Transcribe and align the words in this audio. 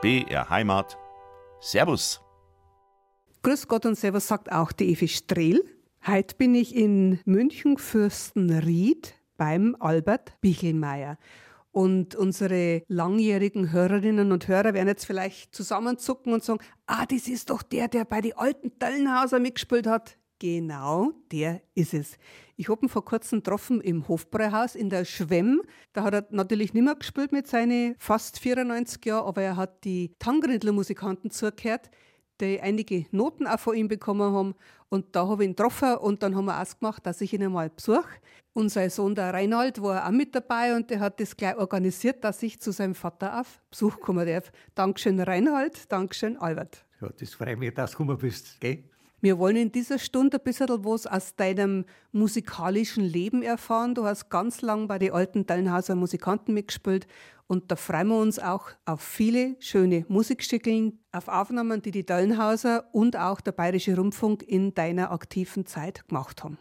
BR 0.00 0.48
Heimat. 0.48 0.96
Servus. 1.60 2.20
Grüß 3.42 3.66
Gott 3.66 3.84
und 3.84 3.96
Servus 3.96 4.28
sagt 4.28 4.52
auch 4.52 4.70
die 4.70 4.92
Evi 4.92 5.08
Strehl. 5.08 5.60
Heute 6.06 6.36
bin 6.36 6.54
ich 6.54 6.76
in 6.76 7.18
München 7.24 7.78
Fürstenried 7.78 9.14
beim 9.36 9.74
Albert 9.80 10.40
Bichelmeier. 10.40 11.18
Und 11.72 12.14
unsere 12.14 12.84
langjährigen 12.86 13.72
Hörerinnen 13.72 14.30
und 14.30 14.46
Hörer 14.46 14.72
werden 14.72 14.86
jetzt 14.86 15.04
vielleicht 15.04 15.52
zusammenzucken 15.52 16.32
und 16.32 16.44
sagen, 16.44 16.60
ah, 16.86 17.04
das 17.04 17.26
ist 17.26 17.50
doch 17.50 17.62
der, 17.62 17.88
der 17.88 18.04
bei 18.04 18.20
den 18.20 18.36
alten 18.36 18.78
Döllenhauser 18.78 19.40
mitgespielt 19.40 19.88
hat. 19.88 20.16
Genau, 20.40 21.12
der 21.32 21.62
ist 21.74 21.94
es. 21.94 22.16
Ich 22.56 22.68
habe 22.68 22.86
ihn 22.86 22.88
vor 22.88 23.04
kurzem 23.04 23.40
getroffen 23.40 23.80
im 23.80 24.06
Hofbräuhaus 24.06 24.76
in 24.76 24.88
der 24.88 25.04
Schwemm. 25.04 25.62
Da 25.92 26.04
hat 26.04 26.14
er 26.14 26.26
natürlich 26.30 26.74
nicht 26.74 26.84
mehr 26.84 26.94
gespielt 26.94 27.32
mit 27.32 27.48
seinen 27.48 27.96
fast 27.98 28.38
94 28.38 29.04
Jahren, 29.04 29.26
aber 29.26 29.42
er 29.42 29.56
hat 29.56 29.84
die 29.84 30.14
Tangrindler 30.18 30.72
Musikanten 30.72 31.30
zugehört, 31.30 31.90
die 32.40 32.60
einige 32.60 33.06
Noten 33.10 33.48
auch 33.48 33.58
von 33.58 33.76
ihm 33.76 33.88
bekommen 33.88 34.32
haben. 34.32 34.54
Und 34.90 35.16
da 35.16 35.26
habe 35.26 35.42
ich 35.42 35.50
ihn 35.50 35.56
getroffen 35.56 35.96
und 35.96 36.22
dann 36.22 36.36
haben 36.36 36.44
wir 36.44 36.60
ausgemacht, 36.60 37.04
dass 37.04 37.20
ich 37.20 37.32
ihn 37.32 37.42
einmal 37.42 37.70
besuche. 37.70 38.08
Unser 38.52 38.88
Sohn, 38.90 39.14
der 39.14 39.34
Reinhold, 39.34 39.82
war 39.82 40.06
auch 40.06 40.10
mit 40.12 40.34
dabei 40.34 40.74
und 40.74 40.90
der 40.90 41.00
hat 41.00 41.20
das 41.20 41.36
gleich 41.36 41.56
organisiert, 41.56 42.22
dass 42.22 42.42
ich 42.42 42.60
zu 42.60 42.70
seinem 42.70 42.94
Vater 42.94 43.40
auf 43.40 43.60
Besuch 43.70 44.00
kommen 44.00 44.26
darf. 44.26 44.52
Dankeschön, 44.74 45.20
Reinhold. 45.20 45.90
Dankeschön, 45.90 46.36
Albert. 46.36 46.84
Ja, 47.00 47.08
das 47.08 47.34
freut 47.34 47.58
mich, 47.58 47.74
dass 47.74 47.90
du 47.92 47.98
gekommen 47.98 48.18
bist. 48.18 48.60
Gell? 48.60 48.84
Wir 49.20 49.38
wollen 49.38 49.56
in 49.56 49.72
dieser 49.72 49.98
Stunde 49.98 50.36
ein 50.36 50.44
bisschen 50.44 50.68
was 50.84 51.06
aus 51.08 51.34
deinem 51.34 51.86
musikalischen 52.12 53.02
Leben 53.02 53.42
erfahren. 53.42 53.96
Du 53.96 54.04
hast 54.04 54.30
ganz 54.30 54.62
lang 54.62 54.86
bei 54.86 54.98
den 55.00 55.12
alten 55.12 55.44
Dellenhauser 55.44 55.96
Musikanten 55.96 56.54
mitgespielt 56.54 57.08
und 57.48 57.70
da 57.70 57.76
freuen 57.76 58.08
wir 58.08 58.18
uns 58.18 58.38
auch 58.38 58.70
auf 58.84 59.00
viele 59.00 59.56
schöne 59.58 60.04
Musikstückeln, 60.08 61.00
auf 61.10 61.26
Aufnahmen, 61.26 61.82
die 61.82 61.90
die 61.90 62.06
Dellenhauser 62.06 62.84
und 62.92 63.16
auch 63.16 63.40
der 63.40 63.52
Bayerische 63.52 63.96
Rundfunk 63.96 64.42
in 64.42 64.74
deiner 64.74 65.10
aktiven 65.10 65.66
Zeit 65.66 66.06
gemacht 66.06 66.44
haben. 66.44 66.58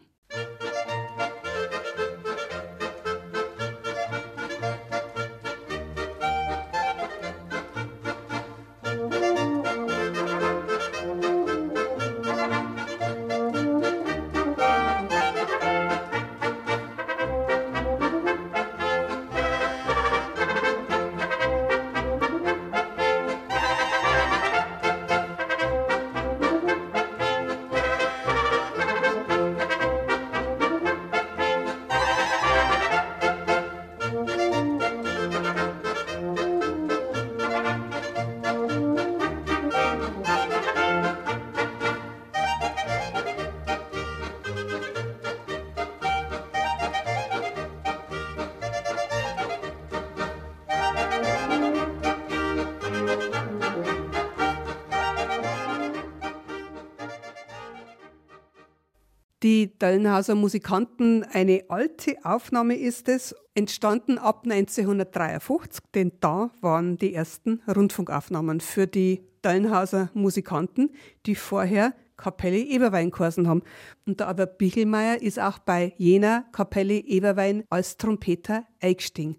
Die 59.47 59.71
Döllenhauser 59.79 60.35
Musikanten, 60.35 61.23
eine 61.23 61.63
alte 61.69 62.17
Aufnahme 62.25 62.75
ist 62.75 63.07
es, 63.07 63.33
entstanden 63.55 64.17
ab 64.17 64.41
1953, 64.43 65.85
denn 65.95 66.11
da 66.19 66.51
waren 66.59 66.97
die 66.97 67.13
ersten 67.13 67.61
Rundfunkaufnahmen 67.65 68.59
für 68.59 68.87
die 68.87 69.21
Döllenhauser 69.45 70.11
Musikanten, 70.13 70.89
die 71.25 71.35
vorher 71.35 71.93
Kapelle 72.17 72.57
Eberwein 72.57 73.09
kursen 73.09 73.47
haben. 73.47 73.63
Und 74.05 74.19
der 74.19 74.27
Albert 74.27 74.57
Bichelmeier 74.57 75.21
ist 75.21 75.39
auch 75.39 75.59
bei 75.59 75.93
jener 75.95 76.43
Kapelle 76.51 76.95
Eberwein 76.95 77.63
als 77.69 77.95
Trompeter 77.95 78.65
eingestiegen. 78.81 79.37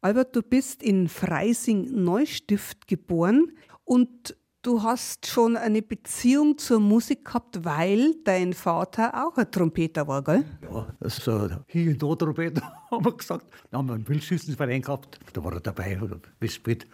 Albert, 0.00 0.36
du 0.36 0.42
bist 0.42 0.84
in 0.84 1.08
Freising-Neustift 1.08 2.86
geboren 2.86 3.50
und 3.82 4.36
du 4.62 4.82
hast 4.82 5.26
schon 5.26 5.56
eine 5.56 5.82
Beziehung 5.82 6.58
zur 6.58 6.80
Musik 6.80 7.24
gehabt, 7.24 7.64
weil 7.64 8.14
dein 8.24 8.52
Vater 8.52 9.12
auch 9.14 9.36
ein 9.36 9.50
Trompeter 9.50 10.06
war, 10.06 10.22
gell? 10.22 10.44
Ja, 10.62 10.86
so 11.08 11.48
hier 11.66 11.92
und 11.92 12.02
da 12.02 12.14
Trompeter, 12.14 12.62
haben 12.90 13.04
wir 13.04 13.16
gesagt. 13.16 13.46
Dann 13.70 13.78
haben 13.78 13.88
wir 13.88 13.94
einen 13.94 14.08
Wildschützenverein 14.08 14.82
gehabt, 14.82 15.18
da 15.32 15.44
war 15.44 15.52
er 15.54 15.60
dabei, 15.60 16.00
oder 16.00 16.20
gespielt. 16.40 16.86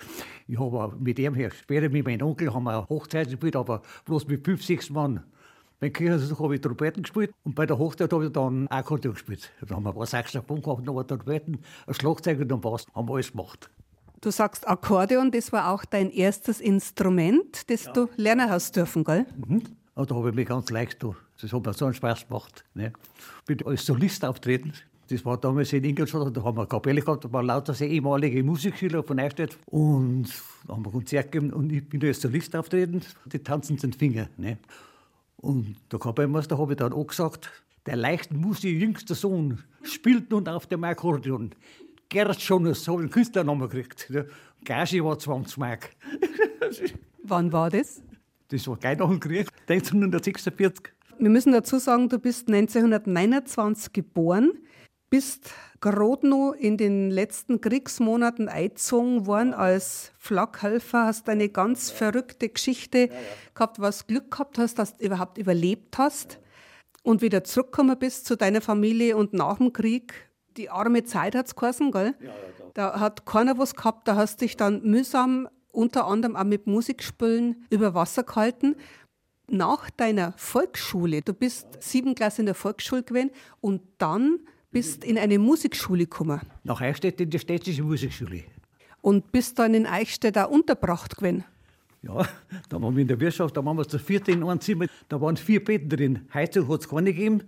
Ich 0.46 0.58
habe 0.58 0.96
mit 0.98 1.18
ihm 1.18 1.34
her, 1.34 1.50
später 1.50 1.88
mit 1.88 2.04
meinem 2.04 2.26
Onkel, 2.26 2.52
haben 2.52 2.64
wir 2.64 2.88
Hochzeit 2.88 3.28
gespielt, 3.28 3.56
aber 3.56 3.82
bloß 4.04 4.26
mit 4.28 4.44
fünf, 4.44 4.62
sechs 4.62 4.90
Mann. 4.90 5.24
Beim 5.80 5.92
Kirchenbesuch 5.92 6.40
habe 6.40 6.54
ich 6.54 6.60
Trompeten 6.60 7.02
gespielt 7.02 7.32
und 7.42 7.54
bei 7.54 7.66
der 7.66 7.76
Hochzeit 7.76 8.12
habe 8.12 8.26
ich 8.26 8.32
dann 8.32 8.68
Akkordeon 8.68 9.14
gespielt. 9.14 9.50
Da 9.60 9.74
haben 9.74 9.82
wir 9.82 9.90
ein 9.90 9.96
paar 9.96 10.06
Saxophon 10.06 10.62
gehabt, 10.62 10.84
noch 10.84 10.98
ein 10.98 11.06
Trompeten, 11.06 11.58
ein 11.86 11.94
Schlagzeug 11.94 12.40
und 12.40 12.48
dann 12.48 12.60
Bass. 12.60 12.86
Haben 12.94 13.08
wir 13.08 13.14
alles 13.14 13.32
gemacht. 13.32 13.70
Du 14.24 14.30
sagst 14.30 14.66
Akkordeon, 14.66 15.30
das 15.30 15.52
war 15.52 15.70
auch 15.70 15.84
dein 15.84 16.10
erstes 16.10 16.58
Instrument, 16.58 17.68
das 17.68 17.84
ja. 17.84 17.92
du 17.92 18.08
lernen 18.16 18.48
hast 18.48 18.74
dürfen, 18.74 19.04
gell? 19.04 19.26
Mhm. 19.46 19.62
Und 19.94 20.10
da 20.10 20.14
habe 20.14 20.30
ich 20.30 20.34
mich 20.34 20.48
ganz 20.48 20.70
leicht, 20.70 21.02
das 21.02 21.52
hat 21.52 21.66
mir 21.66 21.74
so 21.74 21.84
einen 21.84 21.92
Spaß 21.92 22.28
gemacht. 22.28 22.64
Ne? 22.72 22.94
Bin 23.44 23.58
als 23.66 23.84
Solist 23.84 24.24
auftreten. 24.24 24.72
Das 25.08 25.26
war 25.26 25.36
damals 25.36 25.74
in 25.74 25.84
Ingolstadt, 25.84 26.34
da 26.34 26.42
haben 26.42 26.56
wir 26.56 26.62
eine 26.62 26.68
Kapelle 26.68 27.02
gehabt, 27.02 27.26
da 27.26 27.32
waren 27.34 27.44
lauter 27.44 27.74
sehr 27.74 27.90
ehemalige 27.90 28.42
Musikschüler 28.42 29.02
von 29.02 29.18
Neustadt. 29.18 29.58
Und 29.66 30.28
da 30.66 30.72
haben 30.72 30.86
wir 30.86 30.88
ein 30.88 30.92
Konzert 30.92 31.30
gegeben 31.30 31.52
und 31.52 31.70
ich 31.70 31.86
bin 31.86 32.02
als 32.02 32.22
Solist 32.22 32.56
auftreten, 32.56 33.02
die 33.26 33.40
tanzen 33.40 33.76
den 33.76 33.92
Finger. 33.92 34.30
Ne? 34.38 34.56
Und 35.36 35.76
der 35.92 35.98
Kapellmeister 35.98 36.56
habe 36.56 36.72
ich 36.72 36.78
dann 36.78 36.94
auch 36.94 37.06
gesagt, 37.06 37.50
der 37.84 37.96
leichten 37.96 38.38
Musik 38.38 38.80
jüngster 38.80 39.14
Sohn 39.14 39.62
spielt 39.82 40.30
nun 40.30 40.48
auf 40.48 40.66
dem 40.66 40.82
Akkordeon. 40.82 41.50
Gerd 42.08 42.40
Jonas 42.40 42.86
habe 42.88 42.98
ich 42.98 43.02
einen 43.02 43.10
Künstlernamen 43.10 43.68
gekriegt. 43.68 44.10
Ja. 44.10 44.24
Gage 44.64 45.04
war 45.04 45.18
20 45.18 45.58
Mark. 45.58 45.90
Wann 47.22 47.52
war 47.52 47.70
das? 47.70 48.02
Das 48.48 48.66
war 48.68 48.76
gleich 48.76 48.98
nach 48.98 49.08
dem 49.08 49.20
Krieg, 49.20 49.48
1946. 49.68 50.92
Wir 51.18 51.30
müssen 51.30 51.52
dazu 51.52 51.78
sagen, 51.78 52.08
du 52.08 52.18
bist 52.18 52.48
1929 52.48 53.92
geboren, 53.92 54.52
bist 55.10 55.50
gerade 55.80 56.28
noch 56.28 56.52
in 56.52 56.76
den 56.76 57.10
letzten 57.10 57.60
Kriegsmonaten 57.60 58.48
eingezogen 58.48 59.26
worden 59.26 59.54
als 59.54 60.12
Flakhelfer, 60.18 61.04
hast 61.04 61.28
eine 61.28 61.48
ganz 61.48 61.90
verrückte 61.90 62.48
Geschichte 62.48 63.10
gehabt, 63.54 63.80
was 63.80 64.06
Glück 64.06 64.30
gehabt 64.30 64.58
hast, 64.58 64.78
dass 64.78 64.96
du 64.96 65.06
überhaupt 65.06 65.38
überlebt 65.38 65.98
hast 65.98 66.40
und 67.02 67.22
wieder 67.22 67.44
zurückgekommen 67.44 67.98
bist 67.98 68.26
zu 68.26 68.36
deiner 68.36 68.60
Familie 68.60 69.16
und 69.16 69.34
nach 69.34 69.58
dem 69.58 69.72
Krieg 69.72 70.14
die 70.56 70.70
arme 70.70 71.04
Zeit 71.04 71.34
hat 71.34 71.46
es 71.46 71.56
geheißen, 71.56 71.90
gell? 71.90 72.14
Ja, 72.20 72.26
ja, 72.26 72.34
da 72.74 73.00
hat 73.00 73.26
keiner 73.26 73.58
was 73.58 73.74
gehabt, 73.74 74.08
da 74.08 74.16
hast 74.16 74.40
dich 74.40 74.56
dann 74.56 74.82
mühsam 74.82 75.48
unter 75.72 76.06
anderem 76.06 76.36
auch 76.36 76.44
mit 76.44 76.66
Musikspielen 76.66 77.64
über 77.70 77.94
Wasser 77.94 78.22
gehalten. 78.22 78.76
Nach 79.48 79.90
deiner 79.90 80.32
Volksschule, 80.36 81.20
du 81.20 81.34
bist 81.34 81.66
sieben 81.80 82.14
Klasse 82.14 82.42
in 82.42 82.46
der 82.46 82.54
Volksschule 82.54 83.02
gewesen 83.02 83.30
und 83.60 83.82
dann 83.98 84.40
bist 84.70 85.04
in 85.04 85.18
eine 85.18 85.38
Musikschule 85.38 86.04
gekommen. 86.04 86.40
Nach 86.64 86.80
Eichstätt 86.80 87.20
in 87.20 87.30
die 87.30 87.38
städtische 87.38 87.82
Musikschule. 87.82 88.44
Und 89.02 89.32
bist 89.32 89.58
dann 89.58 89.74
in 89.74 89.86
Eichstätt 89.86 90.38
auch 90.38 90.48
unterbracht 90.48 91.16
gewesen. 91.16 91.44
Ja, 92.02 92.26
da 92.68 92.80
waren 92.80 92.94
wir 92.94 93.02
in 93.02 93.08
der 93.08 93.20
Wirtschaft, 93.20 93.56
da 93.56 93.64
waren 93.64 93.76
wir 93.76 93.86
zu 93.86 93.98
viert 93.98 94.28
in 94.28 94.42
einem 94.42 94.60
Zimmer, 94.60 94.86
da 95.08 95.20
waren 95.20 95.36
vier 95.36 95.62
Betten 95.62 95.88
drin. 95.88 96.28
Heizung 96.32 96.68
hat 96.68 96.80
es 96.80 96.88
keine 96.88 97.12
gegeben 97.12 97.42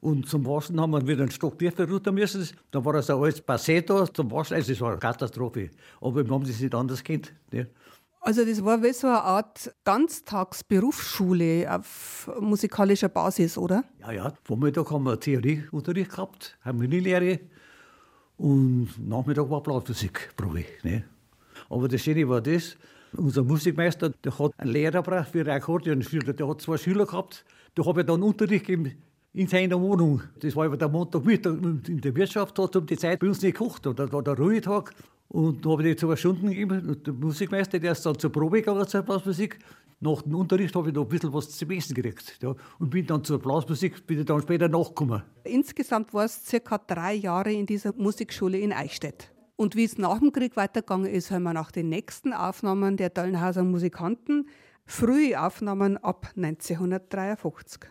und 0.00 0.26
zum 0.26 0.46
Waschen 0.46 0.80
haben 0.80 0.92
wir 0.92 1.06
wieder 1.06 1.22
einen 1.22 1.30
Stock 1.30 1.58
tiefer 1.58 1.88
runter 1.88 2.10
müssen. 2.10 2.48
Da 2.70 2.82
war 2.84 2.94
das 2.94 3.10
alles 3.10 3.46
passé 3.46 3.82
da 3.82 4.06
zum 4.12 4.30
Waschen. 4.30 4.56
Also 4.56 4.72
es 4.72 4.80
war 4.80 4.92
eine 4.92 4.98
Katastrophe. 4.98 5.70
Aber 6.00 6.24
wir 6.24 6.34
haben 6.34 6.44
das 6.44 6.58
nicht 6.58 6.74
anders 6.74 7.04
kennt. 7.04 7.32
Ne? 7.52 7.66
Also 8.22 8.44
das 8.44 8.64
war 8.64 8.82
wie 8.82 8.92
so 8.92 9.06
eine 9.06 9.22
Art 9.22 9.74
Ganztagsberufsschule 9.84 11.74
auf 11.74 12.30
musikalischer 12.40 13.08
Basis, 13.08 13.58
oder? 13.58 13.84
Ja, 14.00 14.12
ja. 14.12 14.32
Vormittag 14.44 14.90
haben 14.90 15.04
wir 15.04 15.20
Theorieunterricht 15.20 16.10
gehabt, 16.10 16.58
Harmonielehre. 16.64 17.40
Und 18.36 18.88
Nachmittag 18.98 19.50
war 19.50 19.62
Blattmusikprobe. 19.62 20.64
Ne? 20.82 21.04
Aber 21.68 21.88
das 21.88 22.00
Schöne 22.00 22.26
war 22.26 22.40
das, 22.40 22.76
unser 23.12 23.42
Musikmeister, 23.42 24.10
der 24.10 24.38
hat 24.38 24.52
einen 24.56 24.70
Lehrer 24.70 25.02
gebraucht 25.02 25.28
für 25.28 25.46
Akkordeonschüler. 25.50 26.32
Der 26.32 26.48
hat 26.48 26.62
zwei 26.62 26.78
Schüler 26.78 27.04
gehabt. 27.04 27.44
Da 27.74 27.84
habe 27.84 28.00
ich 28.00 28.06
dann 28.06 28.22
Unterricht 28.22 28.66
gegeben 28.66 29.02
in 29.32 29.46
seiner 29.46 29.80
Wohnung. 29.80 30.22
Das 30.40 30.56
war 30.56 30.66
über 30.66 30.76
der 30.76 30.88
Montagmittag 30.88 31.52
in 31.52 32.00
der 32.00 32.14
Wirtschaft, 32.14 32.58
hat 32.58 32.76
um 32.76 32.86
die 32.86 32.96
Zeit 32.96 33.20
bei 33.20 33.28
uns 33.28 33.42
nicht 33.42 33.56
gekocht. 33.56 33.86
Und 33.86 33.98
da 33.98 34.10
war 34.12 34.22
der 34.22 34.36
Ruhetag. 34.36 34.92
Und 35.28 35.64
da 35.64 35.70
habe 35.70 35.88
ich 35.88 35.98
zwei 35.98 36.16
Stunden 36.16 36.48
gegeben. 36.48 36.88
Und 36.88 37.06
der 37.06 37.14
Musikmeister, 37.14 37.78
der 37.78 37.92
ist 37.92 38.04
dann 38.04 38.18
zur 38.18 38.32
Probe 38.32 38.60
gegangen 38.60 38.86
zur 38.86 39.02
Blasmusik. 39.02 39.58
Nach 40.00 40.22
dem 40.22 40.34
Unterricht 40.34 40.74
habe 40.74 40.88
ich 40.88 40.94
noch 40.94 41.02
ein 41.02 41.08
bisschen 41.08 41.32
was 41.32 41.50
zum 41.50 41.70
Essen 41.70 41.94
gekriegt. 41.94 42.38
Ja. 42.42 42.54
Und 42.78 42.90
bin 42.90 43.06
dann 43.06 43.22
zur 43.22 43.38
Blasmusik, 43.38 44.06
bin 44.06 44.18
ich 44.18 44.24
dann 44.24 44.40
später 44.40 44.66
nachgekommen. 44.66 45.22
Insgesamt 45.44 46.12
war 46.14 46.24
es 46.24 46.44
circa 46.46 46.78
drei 46.78 47.14
Jahre 47.14 47.52
in 47.52 47.66
dieser 47.66 47.92
Musikschule 47.92 48.58
in 48.58 48.72
Eichstätt. 48.72 49.30
Und 49.56 49.76
wie 49.76 49.84
es 49.84 49.98
nach 49.98 50.18
dem 50.18 50.32
Krieg 50.32 50.56
weitergegangen 50.56 51.06
ist, 51.06 51.30
haben 51.30 51.42
wir 51.42 51.52
nach 51.52 51.70
den 51.70 51.90
nächsten 51.90 52.32
Aufnahmen 52.32 52.96
der 52.96 53.10
Döllenhauser 53.10 53.62
Musikanten 53.62 54.48
frühe 54.86 55.40
Aufnahmen 55.40 55.98
ab 55.98 56.32
1953. 56.34 57.90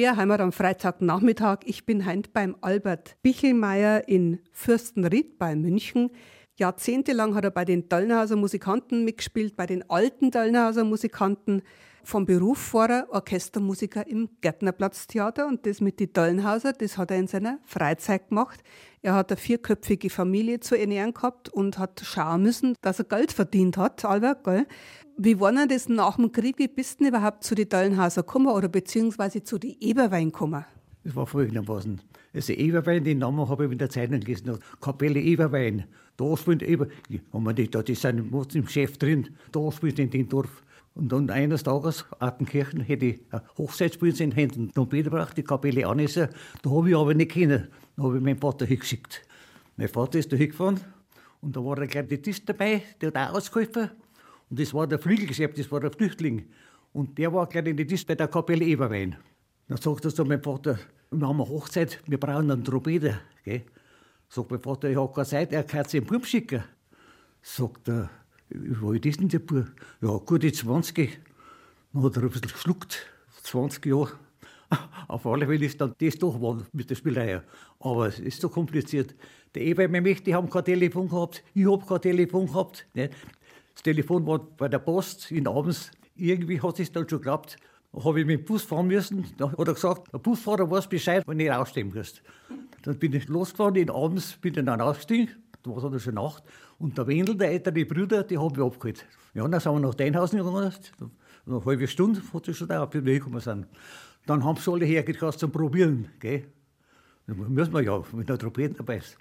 Bärheimer 0.00 0.40
am 0.40 0.50
Freitagnachmittag. 0.50 1.58
Ich 1.66 1.84
bin 1.84 2.06
heint 2.06 2.32
beim 2.32 2.56
Albert 2.62 3.18
Bichelmeier 3.20 4.08
in 4.08 4.40
Fürstenried 4.50 5.38
bei 5.38 5.54
München. 5.54 6.08
Jahrzehntelang 6.56 7.34
hat 7.34 7.44
er 7.44 7.50
bei 7.50 7.66
den 7.66 7.86
Döllnerhauser 7.90 8.36
Musikanten 8.36 9.04
mitgespielt, 9.04 9.56
bei 9.56 9.66
den 9.66 9.90
alten 9.90 10.30
Döllnerhauser 10.30 10.84
Musikanten. 10.84 11.60
Vom 12.02 12.24
Beruf 12.24 12.72
war 12.72 12.88
er 12.88 13.08
Orchestermusiker 13.10 14.06
im 14.06 14.30
Gärtnerplatztheater 14.40 15.46
und 15.46 15.66
das 15.66 15.82
mit 15.82 16.00
den 16.00 16.14
Döllenhauser, 16.14 16.72
das 16.72 16.96
hat 16.96 17.10
er 17.10 17.18
in 17.18 17.26
seiner 17.26 17.58
Freizeit 17.66 18.30
gemacht. 18.30 18.62
Er 19.02 19.14
hat 19.14 19.30
eine 19.30 19.38
vierköpfige 19.38 20.10
Familie 20.10 20.60
zu 20.60 20.78
ernähren 20.78 21.14
gehabt 21.14 21.48
und 21.48 21.78
hat 21.78 22.02
schauen 22.04 22.42
müssen, 22.42 22.74
dass 22.82 22.98
er 22.98 23.06
Geld 23.06 23.32
verdient 23.32 23.78
hat, 23.78 24.04
Albert, 24.04 24.44
gell? 24.44 24.66
Wie 25.16 25.40
war 25.40 25.52
denn 25.52 25.68
das 25.68 25.88
nach 25.88 26.16
dem 26.16 26.32
Krieg? 26.32 26.58
Wie 26.58 26.68
bist 26.68 27.00
du 27.00 27.08
überhaupt 27.08 27.44
zu 27.44 27.54
den 27.54 27.68
Döllenhauser 27.68 28.22
gekommen 28.22 28.48
oder 28.48 28.68
beziehungsweise 28.68 29.42
zu 29.42 29.58
den 29.58 29.76
Eberwein 29.80 30.26
gekommen? 30.32 30.66
Das 31.04 31.16
war 31.16 31.26
folgendermaßen. 31.26 32.00
Also 32.34 32.52
Eberwein, 32.52 33.02
den 33.02 33.18
Namen 33.18 33.48
habe 33.48 33.64
ich 33.64 33.72
in 33.72 33.78
der 33.78 33.88
Zeitung 33.88 34.20
gelesen. 34.20 34.58
Kapelle 34.82 35.20
Eberwein. 35.20 35.84
Da 36.18 36.36
spielt 36.36 36.62
Eber. 36.62 36.86
Haben 37.32 37.44
wir 37.44 37.54
nicht, 37.54 37.74
da 37.74 37.82
die 37.82 37.96
im 38.54 38.68
Chef 38.68 38.98
drin. 38.98 39.30
Da 39.50 39.72
spielt 39.72 39.98
in 39.98 40.10
dem 40.10 40.28
Dorf. 40.28 40.62
Und 40.94 41.12
dann 41.12 41.30
eines 41.30 41.62
Tages, 41.62 42.04
Attenkirchen, 42.18 42.80
hätte 42.80 43.06
ich 43.06 43.20
ein 43.30 43.40
Hochzeitsbild 43.56 44.20
in 44.20 44.30
den 44.30 44.36
Händen. 44.36 44.70
Dann 44.74 44.88
gebracht, 44.88 45.36
die 45.36 45.42
Kapelle 45.42 45.86
Anesse. 45.86 46.30
Da 46.62 46.70
habe 46.70 46.90
ich 46.90 46.96
aber 46.96 47.14
nicht 47.14 47.30
kennen. 47.30 47.68
Da 48.00 48.06
habe 48.06 48.16
ich 48.16 48.24
meinen 48.24 48.38
Vater 48.38 48.64
hingeschickt. 48.64 49.20
Mein 49.76 49.88
Vater 49.88 50.18
ist 50.18 50.32
da 50.32 50.36
hingefahren 50.36 50.80
und 51.42 51.54
da 51.54 51.62
war 51.62 51.78
ein 51.78 51.86
kleiner 51.86 52.08
Tisch 52.08 52.42
dabei, 52.42 52.82
der 52.98 53.08
hat 53.08 53.16
auch 53.18 53.36
ausgeholfen. 53.36 53.90
Und 54.48 54.58
das 54.58 54.72
war 54.72 54.86
der 54.86 54.98
Flügelgeschäft, 54.98 55.58
das 55.58 55.70
war 55.70 55.80
der 55.80 55.90
Flüchtling. 55.90 56.48
Und 56.94 57.18
der 57.18 57.30
war 57.30 57.46
gleich 57.46 57.66
in 57.66 57.76
die 57.76 57.86
Dis 57.86 58.02
bei 58.06 58.14
der 58.14 58.28
Kapelle 58.28 58.64
Eberwein. 58.64 59.16
Dann 59.68 59.76
sagt 59.76 60.06
er 60.06 60.10
so 60.12 60.24
mein 60.24 60.42
Vater, 60.42 60.78
wir 61.10 61.28
haben 61.28 61.42
eine 61.42 61.50
Hochzeit, 61.50 62.00
wir 62.06 62.18
brauchen 62.18 62.50
einen 62.50 62.64
Trompeter. 62.64 63.20
Gell? 63.44 63.64
Sagt 64.30 64.50
mein 64.50 64.60
Vater, 64.60 64.88
ich 64.88 64.96
habe 64.96 65.12
keine 65.12 65.26
Zeit, 65.26 65.52
er 65.52 65.64
kann 65.64 65.84
sich 65.84 66.00
einen 66.00 66.08
Bub 66.08 66.24
schicken. 66.24 66.64
Sagt 67.42 67.86
er, 67.86 68.08
wie 68.48 68.86
alt 68.86 69.04
ist 69.04 69.20
denn 69.20 69.28
der 69.28 69.40
Bub? 69.40 69.66
Ja, 70.00 70.16
gute 70.16 70.50
20. 70.50 71.20
Dann 71.92 72.02
hat 72.02 72.16
er 72.16 72.22
ein 72.22 72.30
bisschen 72.30 72.50
geschluckt, 72.50 73.06
20 73.42 73.84
Jahre. 73.84 74.12
Auf 75.08 75.26
alle 75.26 75.46
Fälle 75.46 75.66
ist 75.66 75.80
dann 75.80 75.94
das 75.98 76.16
doch 76.16 76.34
geworden 76.34 76.66
mit 76.72 76.88
der 76.88 76.94
Spielerei. 76.94 77.42
Aber 77.80 78.06
es 78.08 78.20
ist 78.20 78.40
so 78.40 78.48
kompliziert. 78.48 79.14
Der 79.54 79.62
Eberwein 79.62 80.02
möchte, 80.02 80.24
die 80.24 80.34
haben 80.34 80.48
kein 80.48 80.64
Telefon 80.64 81.08
gehabt, 81.08 81.42
ich 81.54 81.66
habe 81.66 81.84
kein 81.84 82.00
Telefon 82.00 82.46
gehabt. 82.46 82.86
Nicht? 82.94 83.14
Das 83.74 83.82
Telefon 83.82 84.26
war 84.26 84.38
bei 84.38 84.68
der 84.68 84.78
Post 84.78 85.30
in 85.32 85.48
abends. 85.48 85.90
Irgendwie 86.14 86.60
hat 86.60 86.78
es 86.78 86.92
dann 86.92 87.08
schon 87.08 87.18
geklappt. 87.18 87.56
Da 87.92 88.04
habe 88.04 88.20
ich 88.20 88.26
mit 88.26 88.40
dem 88.40 88.44
Bus 88.44 88.62
fahren 88.62 88.86
müssen. 88.86 89.24
Da 89.36 89.50
hat 89.50 89.58
er 89.58 89.74
gesagt, 89.74 90.12
der 90.12 90.18
Busfahrer 90.18 90.70
weiß 90.70 90.88
Bescheid, 90.88 91.24
wenn 91.26 91.40
ich 91.40 91.50
rausstehen 91.50 91.92
muss. 91.92 92.22
Dann 92.82 92.98
bin 92.98 93.14
ich 93.14 93.26
losgefahren, 93.28 93.74
in 93.76 93.90
abends 93.90 94.36
bin 94.36 94.54
ich 94.56 94.64
dann 94.64 94.80
ausgestiegen. 94.80 95.34
Da 95.62 95.70
war 95.70 95.92
es 95.92 96.02
schon 96.02 96.14
Nacht. 96.14 96.44
Und 96.78 96.96
der 96.96 97.06
Wendel, 97.06 97.36
der 97.36 97.50
ältere 97.50 97.84
Bruder, 97.84 98.22
die 98.22 98.38
haben 98.38 98.56
wir 98.56 98.64
abgeholt. 98.64 99.06
Ja, 99.34 99.46
dann 99.46 99.60
sind 99.60 99.72
wir 99.72 99.80
nach 99.80 99.94
Deinhausen 99.94 100.38
gegangen. 100.38 100.72
Eine 101.46 101.64
halbe 101.64 101.88
Stunde 101.88 102.22
hat 102.32 102.48
es 102.48 102.56
schon 102.56 102.68
gedauert, 102.68 102.90
bis 102.90 103.04
wir 103.04 103.12
hingekommen 103.12 103.40
sind. 103.40 103.66
Dann 104.26 104.44
haben 104.44 104.58
sie 104.58 104.70
alle 104.70 104.84
hergekriegt 104.84 105.38
zum 105.38 105.50
Probieren. 105.50 106.08
Gell? 106.20 106.44
Dann 107.26 107.52
müssen 107.52 107.72
wir 107.72 107.82
ja, 107.82 108.02
wenn 108.12 108.26
der 108.26 108.38
Trompeten 108.38 108.76
dabei 108.76 108.98
ist. 108.98 109.16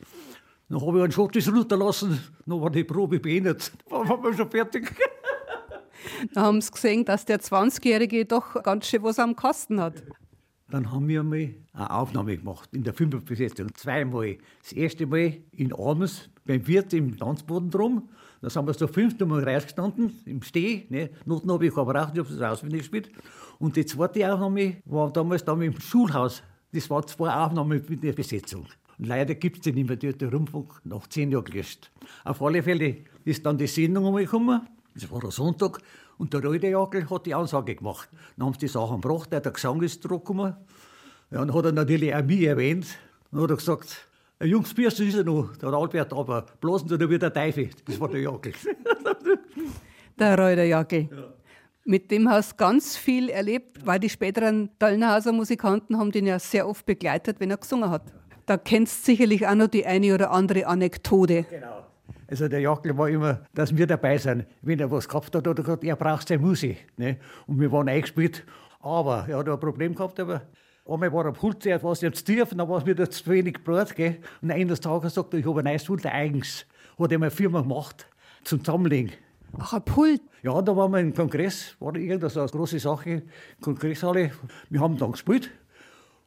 Dann 0.69 0.81
habe 0.81 0.97
ich 0.97 1.03
einen 1.03 1.11
Schottis 1.11 1.51
runterlassen, 1.51 2.19
dann 2.45 2.61
war 2.61 2.69
die 2.69 2.83
Probe 2.83 3.19
beendet. 3.19 3.71
Dann 3.89 4.07
waren 4.07 4.23
wir 4.23 4.33
schon 4.33 4.49
fertig. 4.49 4.93
Da 6.33 6.43
haben 6.43 6.61
sie 6.61 6.71
gesehen, 6.71 7.03
dass 7.03 7.25
der 7.25 7.41
20-Jährige 7.41 8.25
doch 8.25 8.63
ganz 8.63 8.87
schön 8.87 9.03
was 9.03 9.19
am 9.19 9.35
Kasten 9.35 9.81
hat. 9.81 10.01
Dann 10.69 10.91
haben 10.91 11.07
wir 11.07 11.21
einmal 11.21 11.55
eine 11.73 11.91
Aufnahme 11.91 12.37
gemacht 12.37 12.69
in 12.73 12.83
der 12.83 12.93
Fünferbesetzung. 12.93 13.73
Zweimal. 13.73 14.37
Das 14.61 14.71
erste 14.73 15.07
Mal 15.07 15.37
in 15.51 15.73
Almes 15.73 16.29
beim 16.45 16.65
Wirt 16.67 16.93
im 16.93 17.17
Tanzboden 17.17 17.69
drum. 17.69 18.09
Da 18.41 18.49
sind 18.49 18.65
wir 18.67 18.73
so 18.73 18.87
fünf 18.87 19.19
Mal 19.19 19.43
rausgestanden, 19.43 20.13
im 20.25 20.41
Steh. 20.41 20.85
Ne? 20.89 21.09
Noten 21.25 21.51
habe 21.51 21.67
ich 21.67 21.75
aber 21.75 22.01
auch, 22.01 22.13
ich 22.13 22.19
habe 22.19 22.33
es 22.33 22.41
auswendig 22.41 22.81
gespielt. 22.81 23.11
Und 23.57 23.75
die 23.75 23.85
zweite 23.85 24.31
Aufnahme 24.31 24.77
war 24.85 25.11
damals 25.11 25.43
dann 25.43 25.61
im 25.61 25.79
Schulhaus. 25.79 26.43
Das 26.71 26.89
waren 26.89 27.07
zwei 27.07 27.33
Aufnahmen 27.33 27.83
mit 27.87 28.03
der 28.03 28.13
Besetzung. 28.13 28.65
Und 28.97 29.07
leider 29.07 29.33
gibt 29.35 29.57
es 29.57 29.61
den 29.63 29.75
nicht 29.75 29.87
mehr, 29.87 30.13
der 30.13 30.31
Rundfunk 30.31 30.81
nach 30.83 31.07
zehn 31.07 31.31
Jahren 31.31 31.45
gelöscht. 31.45 31.89
Auf 32.23 32.41
alle 32.41 32.61
Fälle 32.61 32.97
ist 33.25 33.45
dann 33.45 33.57
die 33.57 33.67
Sendung 33.67 34.07
einmal 34.07 34.25
gekommen, 34.25 34.67
das 34.93 35.09
war 35.09 35.23
ein 35.23 35.31
Sonntag, 35.31 35.79
und 36.17 36.33
der 36.33 36.41
Jagel 36.41 37.09
hat 37.09 37.25
die 37.25 37.33
Ansage 37.33 37.75
gemacht. 37.75 38.09
Dann 38.35 38.47
haben 38.47 38.53
sie 38.53 38.59
die 38.59 38.67
Sachen 38.67 38.99
gebracht, 38.99 39.31
der 39.31 39.39
Gesang 39.39 39.81
ist 39.81 40.03
zurückgekommen. 40.03 40.53
Ja, 41.31 41.39
dann 41.39 41.53
hat 41.53 41.65
er 41.65 41.71
natürlich 41.71 42.13
auch 42.13 42.23
mich 42.23 42.41
erwähnt. 42.41 42.87
Dann 43.31 43.41
hat 43.41 43.51
er 43.51 43.55
gesagt, 43.55 44.07
ein 44.39 44.49
Jungs 44.49 44.73
Bierst 44.73 44.99
ist 44.99 45.15
er 45.15 45.23
noch, 45.23 45.55
der 45.57 45.69
Albert, 45.69 46.11
aber 46.11 46.45
bloß 46.59 46.85
nicht 46.85 46.99
wieder 46.99 47.29
der 47.29 47.33
Teufel. 47.33 47.69
Das 47.85 47.99
war 47.99 48.09
der 48.09 48.21
Jagel. 48.21 48.53
der 50.19 50.37
Reuter 50.37 50.63
Jagel. 50.63 51.07
Ja. 51.09 51.38
Mit 51.89 52.11
dem 52.11 52.29
hast 52.29 52.51
du 52.51 52.57
ganz 52.57 52.95
viel 52.95 53.29
erlebt, 53.29 53.83
weil 53.83 53.99
die 53.99 54.09
späteren 54.09 54.69
Dallnerhauser 54.77 55.31
Musikanten 55.31 55.97
haben 55.97 56.11
den 56.11 56.27
ja 56.27 56.37
sehr 56.37 56.67
oft 56.67 56.85
begleitet, 56.85 57.39
wenn 57.39 57.49
er 57.49 57.57
gesungen 57.57 57.89
hat. 57.89 58.03
Da 58.45 58.57
kennst 58.57 58.99
du 58.99 59.11
sicherlich 59.11 59.47
auch 59.47 59.55
noch 59.55 59.69
die 59.69 59.87
eine 59.87 60.13
oder 60.13 60.29
andere 60.29 60.67
Anekdote. 60.67 61.47
Genau. 61.49 61.87
Also 62.27 62.47
der 62.47 62.59
Jackel 62.59 62.95
war 62.95 63.09
immer, 63.09 63.41
dass 63.55 63.75
wir 63.75 63.87
dabei 63.87 64.19
sind. 64.19 64.45
Wenn 64.61 64.79
er 64.79 64.91
was 64.91 65.07
gehabt 65.07 65.35
hat, 65.35 65.47
oder 65.47 65.63
gesagt, 65.63 65.83
er 65.83 65.95
braucht 65.95 66.27
seine 66.27 66.43
Musik. 66.43 66.77
Ne? 66.95 67.17
Und 67.47 67.59
wir 67.59 67.71
waren 67.71 67.89
eingespielt. 67.89 68.45
Aber 68.81 69.25
er 69.27 69.39
hat 69.39 69.49
ein 69.49 69.59
Problem 69.59 69.95
gehabt, 69.95 70.19
aber 70.19 70.43
einmal 70.87 71.11
war 71.11 71.25
er 71.25 71.31
Pult, 71.31 71.65
er 71.65 71.81
war 71.81 71.95
jetzt 71.95 72.23
tief, 72.23 72.49
dann 72.49 72.69
war 72.69 72.77
es 72.77 72.85
wieder 72.85 73.09
zu 73.09 73.25
wenig 73.31 73.63
Brot. 73.63 73.95
Gell? 73.95 74.19
Und 74.43 74.51
eines 74.51 74.79
Tages 74.79 75.15
sagt 75.15 75.33
er, 75.33 75.39
ich 75.39 75.45
habe 75.47 75.61
ein 75.61 75.65
neues 75.65 75.85
Pult 75.85 76.05
eigens. 76.05 76.67
Hat 76.99 77.11
er 77.11 77.17
eine 77.17 77.31
Firma 77.31 77.61
gemacht 77.61 78.07
zum 78.43 78.63
Zusammenlegen. 78.63 79.11
Ach, 79.57 79.73
ein 79.73 79.83
Pult? 79.83 80.21
Ja, 80.43 80.61
da 80.61 80.75
waren 80.75 80.91
wir 80.91 80.99
im 80.99 81.13
Kongress, 81.13 81.75
war 81.79 81.95
irgendwas 81.95 82.37
eine 82.37 82.47
große 82.47 82.79
Sache, 82.79 83.23
Kongresshalle. 83.61 84.31
Wir 84.69 84.79
haben 84.79 84.97
dann 84.97 85.11
gespielt. 85.11 85.49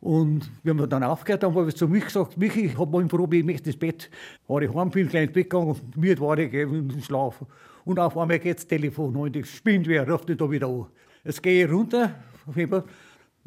Und 0.01 0.51
wenn 0.65 0.77
wir 0.79 0.89
dann 0.89 1.05
aufgehört 1.05 1.45
haben, 1.45 1.55
habe 1.55 1.69
ich 1.69 1.77
zu 1.77 1.87
mich 1.87 2.05
gesagt, 2.05 2.37
Michi, 2.37 2.67
ich 2.67 2.79
habe 2.79 2.91
mal 2.91 3.03
ein 3.03 3.09
Problem, 3.09 3.49
ich 3.49 3.55
möchte 3.55 3.71
ins 3.71 3.79
Bett. 3.79 4.11
War 4.49 4.61
ich 4.61 4.75
heim, 4.75 4.91
bin 4.91 5.09
gleich 5.09 5.25
ins 5.25 5.33
Bett 5.33 5.49
gegangen, 5.49 5.77
müde 5.95 6.21
war 6.21 6.37
ich, 6.37 6.53
im 6.53 7.01
Schlaf. 7.01 7.45
Und 7.85 8.01
auf 8.01 8.19
einmal 8.19 8.41
geht 8.41 8.57
das 8.57 8.67
Telefon 8.67 9.15
und 9.15 9.37
ich 9.37 9.49
spinnt 9.49 9.87
wer, 9.87 10.09
ruft 10.09 10.29
mich 10.29 10.39
da 10.39 10.51
wieder 10.51 10.67
an. 10.67 10.87
Jetzt 11.25 11.41
gehe 11.43 11.65
ich 11.65 11.73
runter, 11.73 12.17
Dann 12.47 12.83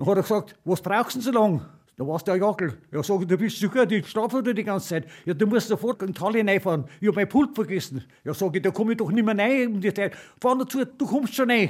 hat 0.07 0.17
er 0.17 0.21
gesagt, 0.21 0.55
was 0.63 0.81
brauchst 0.81 1.15
du 1.15 1.19
denn 1.19 1.33
so 1.33 1.39
lange? 1.39 1.61
Da 1.97 2.05
warst 2.05 2.27
du 2.27 2.33
ein 2.33 2.41
Jackel. 2.41 2.73
Ja, 2.91 3.01
sag 3.01 3.21
ich, 3.21 3.27
du 3.27 3.37
bist 3.37 3.57
so 3.57 3.69
gut, 3.69 3.89
ich 3.91 4.05
schlafe 4.07 4.43
die 4.43 4.63
ganze 4.63 4.87
Zeit. 4.87 5.07
Ja, 5.25 5.33
du 5.33 5.47
musst 5.47 5.69
sofort 5.69 6.01
in 6.03 6.11
die 6.11 6.19
Halle 6.19 6.45
reinfahren. 6.45 6.85
Ich 6.99 7.07
hab 7.07 7.15
mein 7.15 7.29
Pult 7.29 7.55
vergessen. 7.55 8.03
Ja, 8.25 8.33
sag 8.33 8.53
ich, 8.55 8.61
da 8.61 8.71
komme 8.71 8.91
ich 8.91 8.97
doch 8.97 9.11
nicht 9.11 9.25
mehr 9.25 9.37
rein 9.37 9.75
um 9.75 9.79
die 9.79 9.93
Zeit. 9.93 10.13
Fahr 10.41 10.57
dazu, 10.57 10.83
du 10.83 11.05
kommst 11.05 11.35
schon 11.35 11.49
rein. 11.49 11.69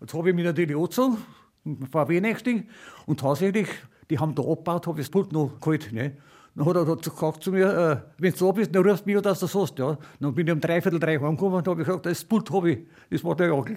Jetzt 0.00 0.14
habe 0.14 0.30
ich 0.30 0.34
mich 0.34 0.44
natürlich 0.46 0.74
angezogen, 0.74 1.18
mit 1.64 1.80
dem 1.80 1.86
VW 1.88 2.16
eingestiegen. 2.16 2.68
Und 3.04 3.20
tatsächlich, 3.20 3.68
die 4.08 4.18
haben 4.18 4.34
da 4.34 4.42
abgebaut, 4.42 4.86
habe 4.86 5.00
ich 5.00 5.06
das 5.06 5.10
Pult 5.10 5.32
noch 5.32 5.60
geholt. 5.60 5.92
Ne? 5.92 6.16
Dann 6.54 6.64
hat 6.64 6.76
er 6.76 6.96
gesagt 6.96 7.42
zu 7.42 7.52
mir, 7.52 7.66
äh, 7.66 7.96
wenn 8.18 8.32
du 8.32 8.46
da 8.46 8.52
bist, 8.52 8.74
dann 8.74 8.82
rufst 8.82 9.04
du 9.04 9.10
mich 9.10 9.16
an, 9.18 9.22
dass 9.24 9.40
du 9.40 9.46
das 9.46 9.54
hast. 9.54 9.78
Ja. 9.78 9.98
Dann 10.20 10.34
bin 10.34 10.46
ich 10.46 10.52
um 10.54 10.60
dreiviertel 10.60 10.98
drei 10.98 11.18
heimgekommen 11.18 11.58
und 11.58 11.68
habe 11.68 11.84
gesagt, 11.84 12.06
das 12.06 12.24
Pult 12.24 12.50
habe 12.50 12.70
ich. 12.70 12.78
Das 13.10 13.22
war 13.22 13.36
der 13.36 13.48
Jagel. 13.48 13.76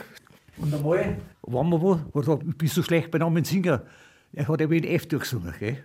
Und 0.57 0.73
einmal 0.73 1.17
waren 1.41 1.69
wir 1.69 1.81
wo, 1.81 1.95
hat 1.95 2.05
er 2.13 2.21
gesagt, 2.21 2.43
ich 2.47 2.57
bin 2.57 2.67
so 2.69 2.81
schlecht 2.83 3.11
bei 3.11 3.17
Namen 3.17 3.43
Singer. 3.43 3.83
Er 4.31 4.47
hat 4.47 4.61
eben 4.61 4.73
in 4.73 4.83
F 4.85 5.07
durchgesungen. 5.07 5.53
Gell? 5.59 5.83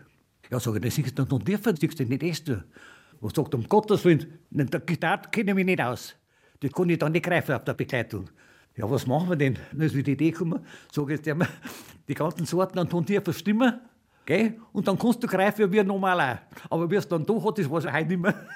Ja, 0.51 0.61
sag 0.61 0.75
ich, 0.77 0.83
das 0.83 0.95
singst 0.95 1.19
du 1.19 1.25
noch 1.25 1.43
dürfen, 1.43 1.77
singst 1.77 1.99
du 1.99 2.05
nicht 2.05 2.49
durch. 2.49 2.59
Was 3.21 3.33
sagt, 3.35 3.55
um 3.55 3.67
Gottes 3.69 4.05
Willen, 4.05 4.39
der 4.51 4.81
Gitarre 4.81 5.23
kenne 5.31 5.53
ich 5.53 5.55
mich 5.55 5.67
nicht 5.67 5.81
aus. 5.81 6.15
Das 6.61 6.73
kann 6.73 6.89
ich 6.91 6.99
dann 6.99 7.13
nicht 7.13 7.25
greifen 7.25 7.55
auf 7.55 7.65
der 7.65 7.75
Begleitung. 7.75 8.29
Ja, 8.77 8.91
was 8.91 9.07
machen 9.07 9.29
wir 9.29 9.37
denn? 9.37 9.59
Dann 9.73 9.83
ist 9.83 9.95
wieder 9.95 10.05
die 10.05 10.13
Idee 10.13 10.31
gekommen, 10.31 10.65
sag 10.91 11.09
jetzt 11.09 11.27
der 11.27 11.37
die 12.09 12.15
ganzen 12.15 12.45
Sorten 12.45 12.79
an 12.79 12.89
Ton 12.89 13.07
tiefer 13.07 13.33
stimmen, 13.33 13.81
gell? 14.27 14.61
Und 14.73 14.89
dann 14.89 14.99
kannst 14.99 15.23
du 15.23 15.27
greifen 15.27 15.73
wie 15.73 15.83
normal 15.83 16.21
auch. 16.21 16.39
Aber 16.71 16.91
wie 16.91 16.97
es 16.97 17.07
dann 17.07 17.25
da 17.25 17.35
hat, 17.35 17.59
das 17.59 17.71
weiß 17.71 17.85
ich 17.85 17.93
heute 17.93 18.09
nicht 18.09 18.21
mehr. 18.21 18.35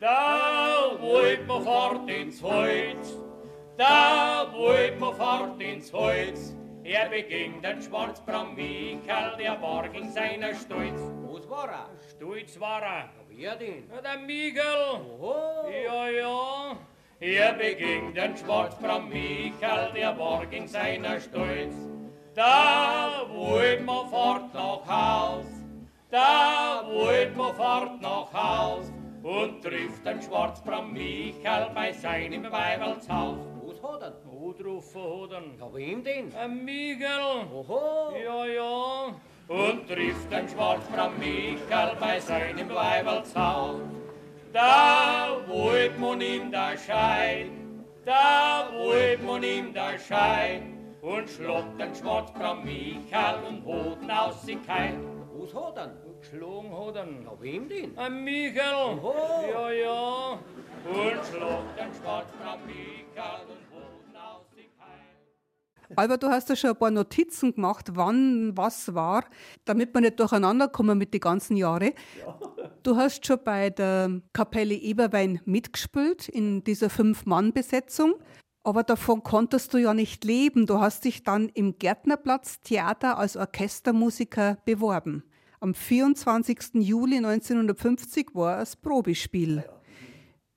da 0.00 0.90
wollt 1.00 1.46
man 1.46 1.62
fort 1.62 2.10
ins 2.10 2.42
Holz, 2.42 3.16
da 3.78 4.46
wollt 4.52 5.00
man 5.00 5.14
fort 5.14 5.62
ins 5.62 5.92
Holz. 5.92 6.54
Er 6.88 7.08
beging 7.08 7.60
den 7.62 7.82
Schwarzbraun 7.82 8.54
Michael, 8.54 9.36
der 9.36 9.60
war 9.60 9.88
gegen 9.88 10.08
seiner 10.08 10.54
Stolz. 10.54 11.00
Was 11.28 11.50
war 11.50 11.68
er? 11.68 11.88
Stolz 12.10 12.60
war 12.60 12.80
er. 12.80 13.10
Wer 13.28 13.56
denn? 13.56 13.90
Ja, 13.92 14.00
der 14.00 14.18
Michael. 14.18 15.00
Oho. 15.18 15.68
Ja, 15.68 16.08
ja. 16.08 16.76
Er 17.18 17.54
beging 17.54 18.14
den 18.14 18.36
Schwarzbraun 18.36 19.08
Michael, 19.08 19.94
der 19.96 20.16
war 20.16 20.46
gegen 20.46 20.68
seiner 20.68 21.18
Stolz. 21.18 21.74
Da 22.36 23.26
wollt 23.30 23.84
man 23.84 24.08
fort 24.08 24.54
nach 24.54 24.86
Haus, 24.86 25.46
da 26.08 26.84
wollt 26.86 27.36
man 27.36 27.54
fort 27.56 28.00
nach 28.00 28.32
Haus 28.32 28.92
und 29.24 29.60
trifft 29.60 30.06
den 30.06 30.22
Schwarzbraun 30.22 30.92
Michael 30.92 31.68
bei 31.74 31.92
seinem 31.92 32.44
Weibertshaus. 32.44 33.38
Was 33.64 33.82
hat 33.82 34.02
er? 34.02 34.25
Wo 34.46 34.52
drauf 34.52 34.94
hat 34.94 35.32
er? 35.32 35.42
Ja, 35.58 35.74
wem 35.74 36.04
denn? 36.04 36.32
Ein 36.36 36.64
Michael. 36.64 37.48
Oho. 37.52 38.12
Ja, 38.16 38.46
ja. 38.46 39.06
Und 39.48 39.88
trifft 39.88 40.30
den 40.30 40.48
Schwarzbraun 40.48 41.18
Michael 41.18 41.96
bei 41.98 42.20
seinem 42.20 42.68
Weibertshaus. 42.70 43.80
Da 44.52 45.36
wollt 45.48 45.98
man 45.98 46.20
ihm 46.20 46.52
da 46.52 46.76
Scheid, 46.76 47.50
da 48.04 48.68
wollt 48.72 49.24
man 49.24 49.42
ihm 49.42 49.74
da 49.74 49.98
Scheid 49.98 50.62
und 51.02 51.28
schlagt 51.28 51.80
den 51.80 51.92
Schwarzbraun 51.92 52.64
Michael 52.64 53.42
und 53.48 53.64
Hoden 53.64 54.08
aus 54.08 54.42
sich 54.42 54.64
kein. 54.64 55.02
Was 55.32 55.52
hat 55.54 55.76
er? 55.76 55.92
Geschlagen 56.20 56.70
hat 56.72 56.94
er. 56.94 57.06
Ja, 57.06 57.40
wem 57.40 57.68
denn? 57.68 57.98
Ein 57.98 58.22
Michael. 58.22 58.96
Oho. 58.96 59.14
Ja, 59.52 59.70
ja. 59.72 60.38
Albert, 65.94 66.22
du 66.22 66.28
hast 66.28 66.48
ja 66.48 66.56
schon 66.56 66.70
ein 66.70 66.76
paar 66.76 66.90
Notizen 66.90 67.54
gemacht, 67.54 67.90
wann 67.94 68.56
was 68.56 68.94
war, 68.94 69.24
damit 69.64 69.94
wir 69.94 70.00
nicht 70.00 70.18
durcheinander 70.18 70.68
kommen 70.68 70.98
mit 70.98 71.14
den 71.14 71.20
ganzen 71.20 71.56
Jahren. 71.56 71.92
Du 72.82 72.96
hast 72.96 73.26
schon 73.26 73.38
bei 73.44 73.70
der 73.70 74.20
Kapelle 74.32 74.74
Eberwein 74.74 75.40
mitgespielt 75.44 76.28
in 76.28 76.64
dieser 76.64 76.90
Fünf-Mann-Besetzung, 76.90 78.14
aber 78.64 78.82
davon 78.82 79.22
konntest 79.22 79.74
du 79.74 79.78
ja 79.78 79.94
nicht 79.94 80.24
leben. 80.24 80.66
Du 80.66 80.80
hast 80.80 81.04
dich 81.04 81.22
dann 81.22 81.48
im 81.50 81.78
Gärtnerplatz 81.78 82.60
Theater 82.62 83.18
als 83.18 83.36
Orchestermusiker 83.36 84.58
beworben. 84.64 85.22
Am 85.60 85.74
24. 85.74 86.74
Juli 86.74 87.16
1950 87.16 88.34
war 88.34 88.60
es 88.60 88.76
Probespiel. 88.76 89.64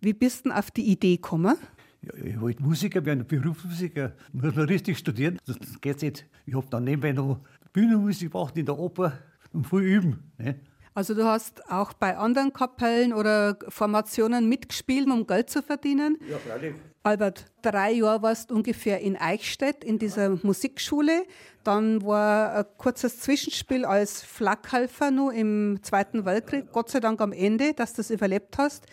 Wie 0.02 0.14
bist 0.14 0.46
du 0.46 0.50
denn 0.50 0.58
auf 0.58 0.72
die 0.72 0.86
Idee 0.86 1.18
gekommen? 1.18 1.56
Ja, 2.02 2.14
ich 2.24 2.40
wollte 2.40 2.64
Musiker 2.64 3.04
werden, 3.06 3.26
Berufsmusiker. 3.28 4.14
Muss 4.32 4.56
man 4.56 4.66
richtig 4.66 4.98
studieren, 4.98 5.38
das 5.46 5.58
geht 5.82 6.02
nicht. 6.02 6.26
Ich 6.46 6.56
habe 6.56 6.68
dann 6.70 6.86
nebenbei 6.86 7.12
noch 7.12 7.42
Bühnenmusik 7.74 8.32
gemacht 8.32 8.58
in 8.58 8.66
der 8.66 8.78
Oper 8.78 9.14
und 9.52 9.68
viel 9.68 9.80
üben. 9.80 10.32
Ne? 10.38 10.60
Also 10.94 11.14
du 11.14 11.24
hast 11.24 11.70
auch 11.70 11.94
bei 11.94 12.18
anderen 12.18 12.52
Kapellen 12.52 13.14
oder 13.14 13.58
Formationen 13.70 14.50
mitgespielt, 14.50 15.08
um 15.08 15.28
Geld 15.28 15.50
zu 15.50 15.62
verdienen. 15.62 16.18
Ja, 16.30 16.38
freilich. 16.38 16.76
Albert, 17.04 17.46
drei 17.62 17.92
Jahre 17.94 18.22
warst 18.22 18.52
du 18.52 18.56
ungefähr 18.56 19.00
in 19.00 19.16
Eichstätt 19.16 19.84
in 19.84 20.00
dieser 20.00 20.38
Musikschule. 20.44 21.24
Dann 21.64 22.04
war 22.04 22.54
ein 22.54 22.66
kurzes 22.78 23.20
Zwischenspiel 23.20 23.86
als 23.86 24.24
Flakhelfer 24.24 25.10
nur 25.10 25.34
im 25.34 25.80
Zweiten 25.82 26.26
Weltkrieg. 26.26 26.72
Gott 26.74 26.90
sei 26.90 27.00
Dank 27.00 27.22
am 27.22 27.32
Ende, 27.32 27.74
dass 27.74 27.94
du 27.94 27.98
das 27.98 28.10
überlebt 28.10 28.58
hast. 28.58 28.86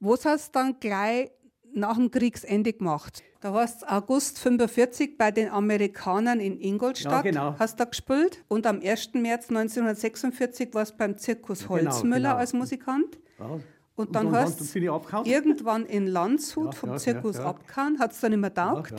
Was 0.00 0.24
hast 0.24 0.54
du 0.54 0.60
dann 0.60 0.80
gleich 0.80 1.30
nach 1.74 1.96
dem 1.96 2.10
Kriegsende 2.10 2.72
gemacht? 2.72 3.22
Da 3.40 3.52
warst 3.52 3.82
du 3.82 3.90
August 3.90 4.38
45 4.38 5.18
bei 5.18 5.30
den 5.30 5.48
Amerikanern 5.48 6.38
in 6.40 6.60
Ingolstadt. 6.60 7.12
Ja, 7.12 7.22
genau. 7.22 7.54
Hast 7.58 7.80
da 7.80 7.84
gespielt. 7.84 8.44
Und 8.48 8.66
am 8.66 8.80
1. 8.80 9.14
März 9.14 9.48
1946 9.48 10.72
warst 10.74 10.92
du 10.92 10.98
beim 10.98 11.18
Zirkus 11.18 11.60
Genau, 11.60 11.70
Holzmüller 11.70 12.30
genau. 12.30 12.36
als 12.36 12.52
Musikant. 12.52 13.18
Ja. 13.38 13.58
Und 13.94 14.14
dann 14.14 14.26
dann 14.26 14.34
hast 14.36 14.74
dann 14.74 14.82
ich 14.82 14.90
abgehauen. 14.90 15.26
irgendwann 15.26 15.86
in 15.86 16.06
Landshut 16.06 16.66
Ja, 16.72 16.72
vom 16.72 16.90
ja, 16.90 16.96
Zirkus 16.96 17.36
ja, 17.36 17.44
abgehauen, 17.46 17.98
hat 17.98 18.12
es 18.12 18.20
dann 18.20 18.30
nicht 18.30 18.40
mehr 18.40 18.54
taugt. 18.54 18.94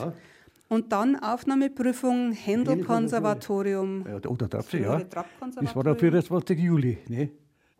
Und 0.68 0.92
dann 0.92 1.16
Aufnahmeprüfung 1.16 2.32
Händel-Konservatorium. 2.32 4.04
Ja, 4.06 4.28
oder 4.28 4.62
Frühere 4.62 4.98
ja. 4.98 5.04
Trapp-Konservatorium. 5.04 5.64
Das 5.64 5.76
war 5.76 5.84
der 5.84 5.96
24. 5.96 6.58
Juli. 6.58 6.98
Ne? 7.08 7.30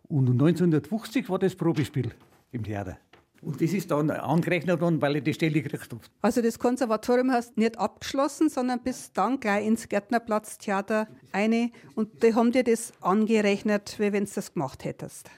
Und 0.09 0.29
1950 0.31 1.29
war 1.29 1.39
das 1.39 1.55
Probespiel 1.55 2.11
im 2.53 2.63
Theater. 2.63 2.99
Und 3.45 3.61
das 3.61 3.73
ist 3.73 3.91
dann 3.91 4.11
angerechnet 4.11 4.81
worden, 4.81 5.01
weil 5.03 5.17
ich 5.17 5.25
die 5.25 5.35
Stelle 5.35 5.61
gekriegt 5.61 5.93
habe. 5.93 6.01
Also 6.23 6.41
das 6.41 6.59
Konservatorium 6.59 7.31
hast 7.31 7.57
du 7.57 7.61
nicht 7.61 7.79
abgeschlossen, 7.79 8.49
sondern 8.49 8.83
bist 8.83 9.17
dann 9.17 9.39
gleich 9.39 9.67
ins 9.67 9.89
Gärtnerplatztheater 9.89 11.09
eine 11.33 11.71
und 11.95 12.23
die 12.23 12.35
haben 12.35 12.53
dir 12.53 12.65
das 12.65 12.93
angerechnet, 13.01 13.97
wie 13.99 14.13
wenn 14.13 14.25
du 14.25 14.31
das 14.35 14.55
gemacht 14.55 14.85
hättest. 14.85 15.31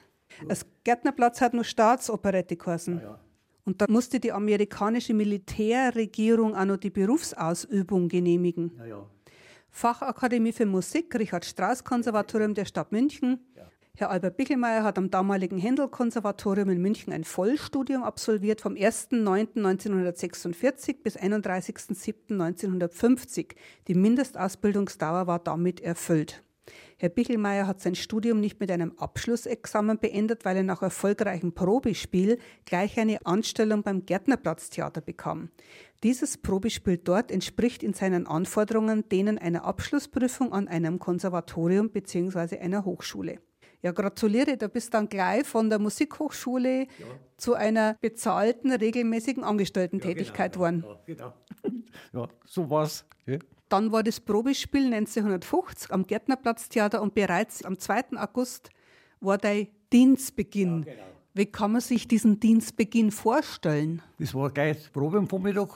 Das 0.49 0.67
Gärtnerplatz 0.85 1.41
hat 1.41 1.55
nur 1.55 1.65
Staatsoperette 1.65 2.57
geheißen. 2.57 3.01
Und 3.65 3.83
da 3.83 3.87
musste 3.89 4.21
die 4.21 4.31
amerikanische 4.31 5.13
Militärregierung 5.13 6.55
auch 6.55 6.65
noch 6.65 6.77
die 6.77 6.91
Berufsausübung 6.91 8.09
genehmigen. 8.09 8.71
Ja. 8.89 9.05
Fachakademie 9.71 10.53
für 10.53 10.67
Musik, 10.67 11.15
Richard 11.19 11.45
Strauss 11.45 11.83
Konservatorium 11.83 12.55
der 12.55 12.65
Stadt 12.65 12.93
München. 12.93 13.41
Herr 13.99 14.11
Albert 14.11 14.37
Bichelmeier 14.37 14.85
hat 14.85 14.99
am 14.99 15.11
damaligen 15.11 15.57
Händel-Konservatorium 15.57 16.69
in 16.69 16.83
München 16.83 17.15
ein 17.15 17.25
Vollstudium 17.25 18.03
absolviert 18.03 18.61
vom 18.61 18.75
1.9.1946 18.75 20.97
bis 21.03 21.19
31.07.1950. 21.19 23.57
Die 23.89 23.95
Mindestausbildungsdauer 23.95 25.27
war 25.27 25.39
damit 25.39 25.81
erfüllt. 25.81 26.43
Herr 26.99 27.09
Bichelmeier 27.09 27.67
hat 27.67 27.81
sein 27.81 27.95
Studium 27.95 28.39
nicht 28.39 28.61
mit 28.61 28.71
einem 28.71 28.93
Abschlussexamen 28.99 29.99
beendet, 29.99 30.45
weil 30.45 30.59
er 30.59 30.63
nach 30.63 30.83
erfolgreichem 30.83 31.55
Probespiel 31.55 32.39
gleich 32.67 33.01
eine 33.01 33.25
Anstellung 33.25 33.83
beim 33.83 34.05
Gärtnerplatztheater 34.05 35.01
bekam. 35.01 35.49
Dieses 36.03 36.37
Probespiel 36.37 36.99
dort 36.99 37.31
entspricht 37.31 37.83
in 37.83 37.95
seinen 37.95 38.27
Anforderungen 38.27 39.09
denen 39.09 39.39
einer 39.39 39.65
Abschlussprüfung 39.65 40.53
an 40.53 40.69
einem 40.69 40.99
Konservatorium 40.99 41.89
bzw. 41.89 42.59
einer 42.59 42.85
Hochschule. 42.85 43.39
Ja, 43.83 43.93
gratuliere, 43.93 44.57
du 44.57 44.69
bist 44.69 44.93
dann 44.95 45.09
gleich 45.09 45.47
von 45.47 45.69
der 45.69 45.79
Musikhochschule 45.79 46.87
zu 47.37 47.55
einer 47.55 47.95
bezahlten, 48.01 48.73
regelmäßigen 48.73 49.45
Angestellten-Tätigkeit 49.45 50.55
geworden. 50.55 50.85
Ja, 50.87 50.99
genau. 51.07 51.33
Ja, 52.13 52.29
so 52.45 52.69
war's. 52.69 53.05
Ja. 53.27 53.39
Dann 53.69 53.91
war 53.91 54.03
das 54.03 54.21
Probespiel 54.21 54.93
1950 54.93 55.91
am 55.91 56.07
Gärtnerplatztheater 56.07 57.01
und 57.03 57.15
bereits 57.15 57.65
am 57.65 57.79
2. 57.79 58.17
August 58.17 58.71
war 59.21 59.39
dein 59.39 59.69
Dienstbeginn. 59.93 60.83
genau. 60.85 61.03
Wie 61.35 61.47
kann 61.47 61.73
man 61.73 61.81
sich 61.83 62.09
diesen 62.09 62.41
Dienstbeginn 62.41 63.11
vorstellen? 63.11 64.01
Das 64.19 64.35
war 64.35 64.51
gleich 64.51 64.91
Probe 64.91 65.19
am 65.19 65.29
Vormittag 65.29 65.69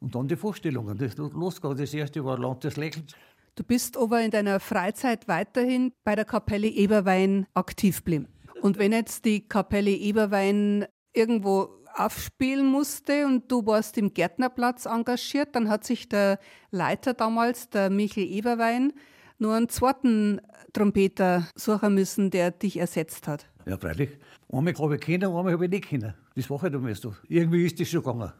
und 0.00 0.14
dann 0.14 0.28
die 0.28 0.36
Vorstellungen. 0.36 0.96
Das 0.96 1.16
losgegangen. 1.16 1.76
Das 1.78 1.92
erste 1.92 2.24
war 2.24 2.38
Land 2.38 2.62
des 2.62 2.76
Lächelns. 2.76 3.14
Du 3.58 3.64
bist 3.64 3.96
aber 3.96 4.20
in 4.20 4.30
deiner 4.30 4.60
Freizeit 4.60 5.26
weiterhin 5.26 5.92
bei 6.04 6.14
der 6.14 6.24
Kapelle 6.24 6.68
Eberwein 6.68 7.44
aktiv 7.54 7.96
geblieben. 7.96 8.28
Und 8.62 8.78
wenn 8.78 8.92
jetzt 8.92 9.24
die 9.24 9.48
Kapelle 9.48 9.90
Eberwein 9.90 10.86
irgendwo 11.12 11.68
aufspielen 11.92 12.66
musste 12.66 13.26
und 13.26 13.50
du 13.50 13.66
warst 13.66 13.98
im 13.98 14.14
Gärtnerplatz 14.14 14.86
engagiert, 14.86 15.56
dann 15.56 15.68
hat 15.68 15.82
sich 15.82 16.08
der 16.08 16.38
Leiter 16.70 17.14
damals, 17.14 17.68
der 17.68 17.90
Michel 17.90 18.30
Eberwein, 18.30 18.92
nur 19.38 19.56
einen 19.56 19.68
zweiten 19.68 20.40
Trompeter 20.72 21.48
suchen 21.56 21.94
müssen, 21.94 22.30
der 22.30 22.52
dich 22.52 22.76
ersetzt 22.78 23.26
hat. 23.26 23.50
Ja, 23.66 23.76
freilich. 23.76 24.10
Einmal 24.52 24.74
habe 24.74 24.94
ich 24.94 25.00
kennen, 25.00 25.24
einmal 25.24 25.52
habe 25.52 25.64
ich 25.64 25.70
nicht 25.72 25.88
kennen. 25.88 26.14
Das 26.36 26.48
war 26.48 26.62
halt 26.62 26.76
einmal 26.76 26.94
so. 26.94 27.12
Irgendwie 27.26 27.66
ist 27.66 27.80
das 27.80 27.88
schon 27.88 28.04
gegangen. 28.04 28.32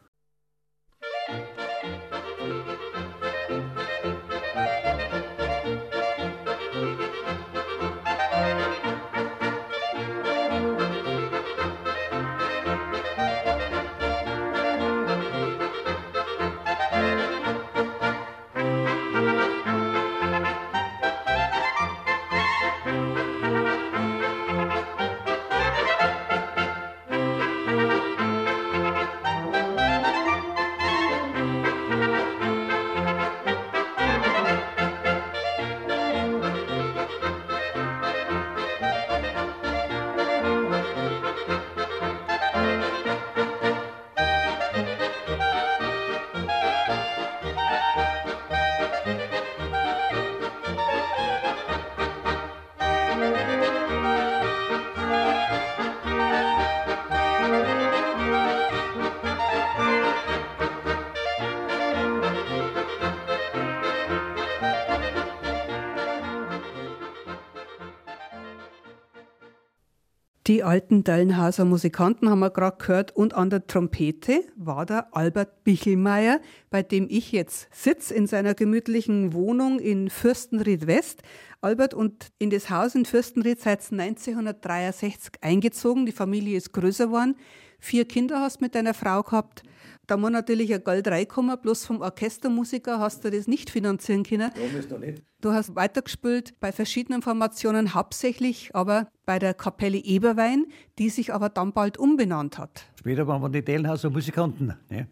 Die 70.49 70.63
alten 70.63 71.03
Dellenhauser 71.03 71.63
Musikanten 71.63 72.27
haben 72.27 72.39
wir 72.39 72.49
gerade 72.49 72.77
gehört 72.79 73.15
und 73.15 73.35
an 73.35 73.51
der 73.51 73.67
Trompete 73.67 74.43
war 74.55 74.83
der 74.87 75.15
Albert 75.15 75.63
Bichelmeier, 75.63 76.39
bei 76.71 76.81
dem 76.81 77.05
ich 77.07 77.31
jetzt 77.31 77.67
sitze 77.71 78.15
in 78.15 78.25
seiner 78.25 78.55
gemütlichen 78.55 79.33
Wohnung 79.33 79.77
in 79.77 80.09
Fürstenried 80.09 80.87
West. 80.87 81.21
Albert 81.61 81.93
und 81.93 82.31
in 82.39 82.49
das 82.49 82.71
Haus 82.71 82.95
in 82.95 83.05
Fürstenried 83.05 83.61
seit 83.61 83.91
1963 83.91 85.33
eingezogen. 85.41 86.07
Die 86.07 86.11
Familie 86.11 86.57
ist 86.57 86.73
größer 86.73 87.05
geworden. 87.05 87.35
Vier 87.77 88.05
Kinder 88.05 88.39
hast 88.39 88.59
mit 88.59 88.73
deiner 88.73 88.95
Frau 88.95 89.21
gehabt. 89.21 89.61
Da 90.09 90.17
muss 90.17 90.31
natürlich 90.31 90.73
ein 90.73 90.83
Geld 90.83 91.07
reinkommen, 91.07 91.55
bloß 91.61 91.85
vom 91.85 92.01
Orchestermusiker 92.01 92.97
hast 92.97 93.23
du 93.23 93.29
das 93.29 93.47
nicht 93.47 93.69
finanzieren 93.69 94.23
können. 94.23 94.51
Ja, 94.55 94.97
nicht. 94.97 95.21
Du 95.39 95.51
hast 95.51 95.75
weitergespielt 95.75 96.59
bei 96.59 96.71
verschiedenen 96.71 97.21
Formationen, 97.21 97.93
hauptsächlich 97.93 98.71
aber 98.73 99.07
bei 99.27 99.37
der 99.37 99.53
Kapelle 99.53 99.99
Eberwein, 99.99 100.65
die 100.97 101.09
sich 101.09 101.31
aber 101.31 101.49
dann 101.49 101.73
bald 101.73 101.99
umbenannt 101.99 102.57
hat. 102.57 102.85
Später 102.95 103.27
waren 103.27 103.43
wir 103.43 103.49
die 103.49 103.63
Dellenhauser 103.63 104.09
Musikanten. 104.09 104.73
Ne? 104.89 105.07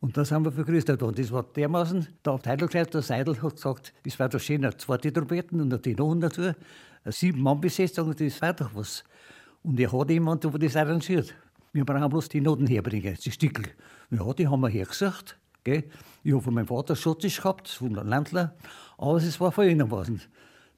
Und 0.00 0.14
da 0.14 0.26
sind 0.26 0.44
wir 0.44 0.52
vergrößert 0.52 1.00
worden. 1.00 1.16
Das 1.16 1.32
war 1.32 1.44
dermaßen, 1.44 2.06
der 2.22 2.32
Abteilungsleiter, 2.34 2.90
der 2.90 3.02
Seidel, 3.02 3.40
hat 3.40 3.56
gesagt, 3.56 3.94
das 4.04 4.18
war 4.20 4.28
doch 4.28 4.40
schön, 4.40 4.62
eine 4.62 4.76
zweite 4.76 5.10
Trompeten 5.10 5.58
und 5.58 5.72
eine 5.72 5.80
Tenon 5.80 6.20
dazu, 6.20 6.42
eine 6.42 6.54
Sieben-Mann-Besetzung, 7.12 8.14
das 8.14 8.42
war 8.42 8.52
doch 8.52 8.74
was. 8.74 9.04
Und 9.62 9.80
er 9.80 9.90
hat 9.90 10.10
jemand, 10.10 10.44
der 10.44 10.50
das 10.50 10.76
arrangiert. 10.76 11.34
Wir 11.74 11.84
brauchen 11.84 12.08
bloß 12.08 12.28
die 12.28 12.40
Noten 12.40 12.68
herbringen, 12.68 13.18
die 13.22 13.32
Stickel. 13.32 13.64
Ja, 14.08 14.32
die 14.32 14.46
haben 14.46 14.60
wir 14.60 14.68
hergesagt. 14.68 15.36
Gell? 15.64 15.82
Ich 16.22 16.32
habe 16.32 16.40
von 16.40 16.54
meinem 16.54 16.68
Vater 16.68 16.94
Schottisch 16.94 17.38
gehabt, 17.38 17.66
von 17.66 17.98
einem 17.98 18.06
Landler, 18.06 18.54
aber 18.96 19.16
es 19.16 19.40
war 19.40 19.50
von 19.50 19.68
ihnen 19.68 19.88
gewesen. 19.88 20.22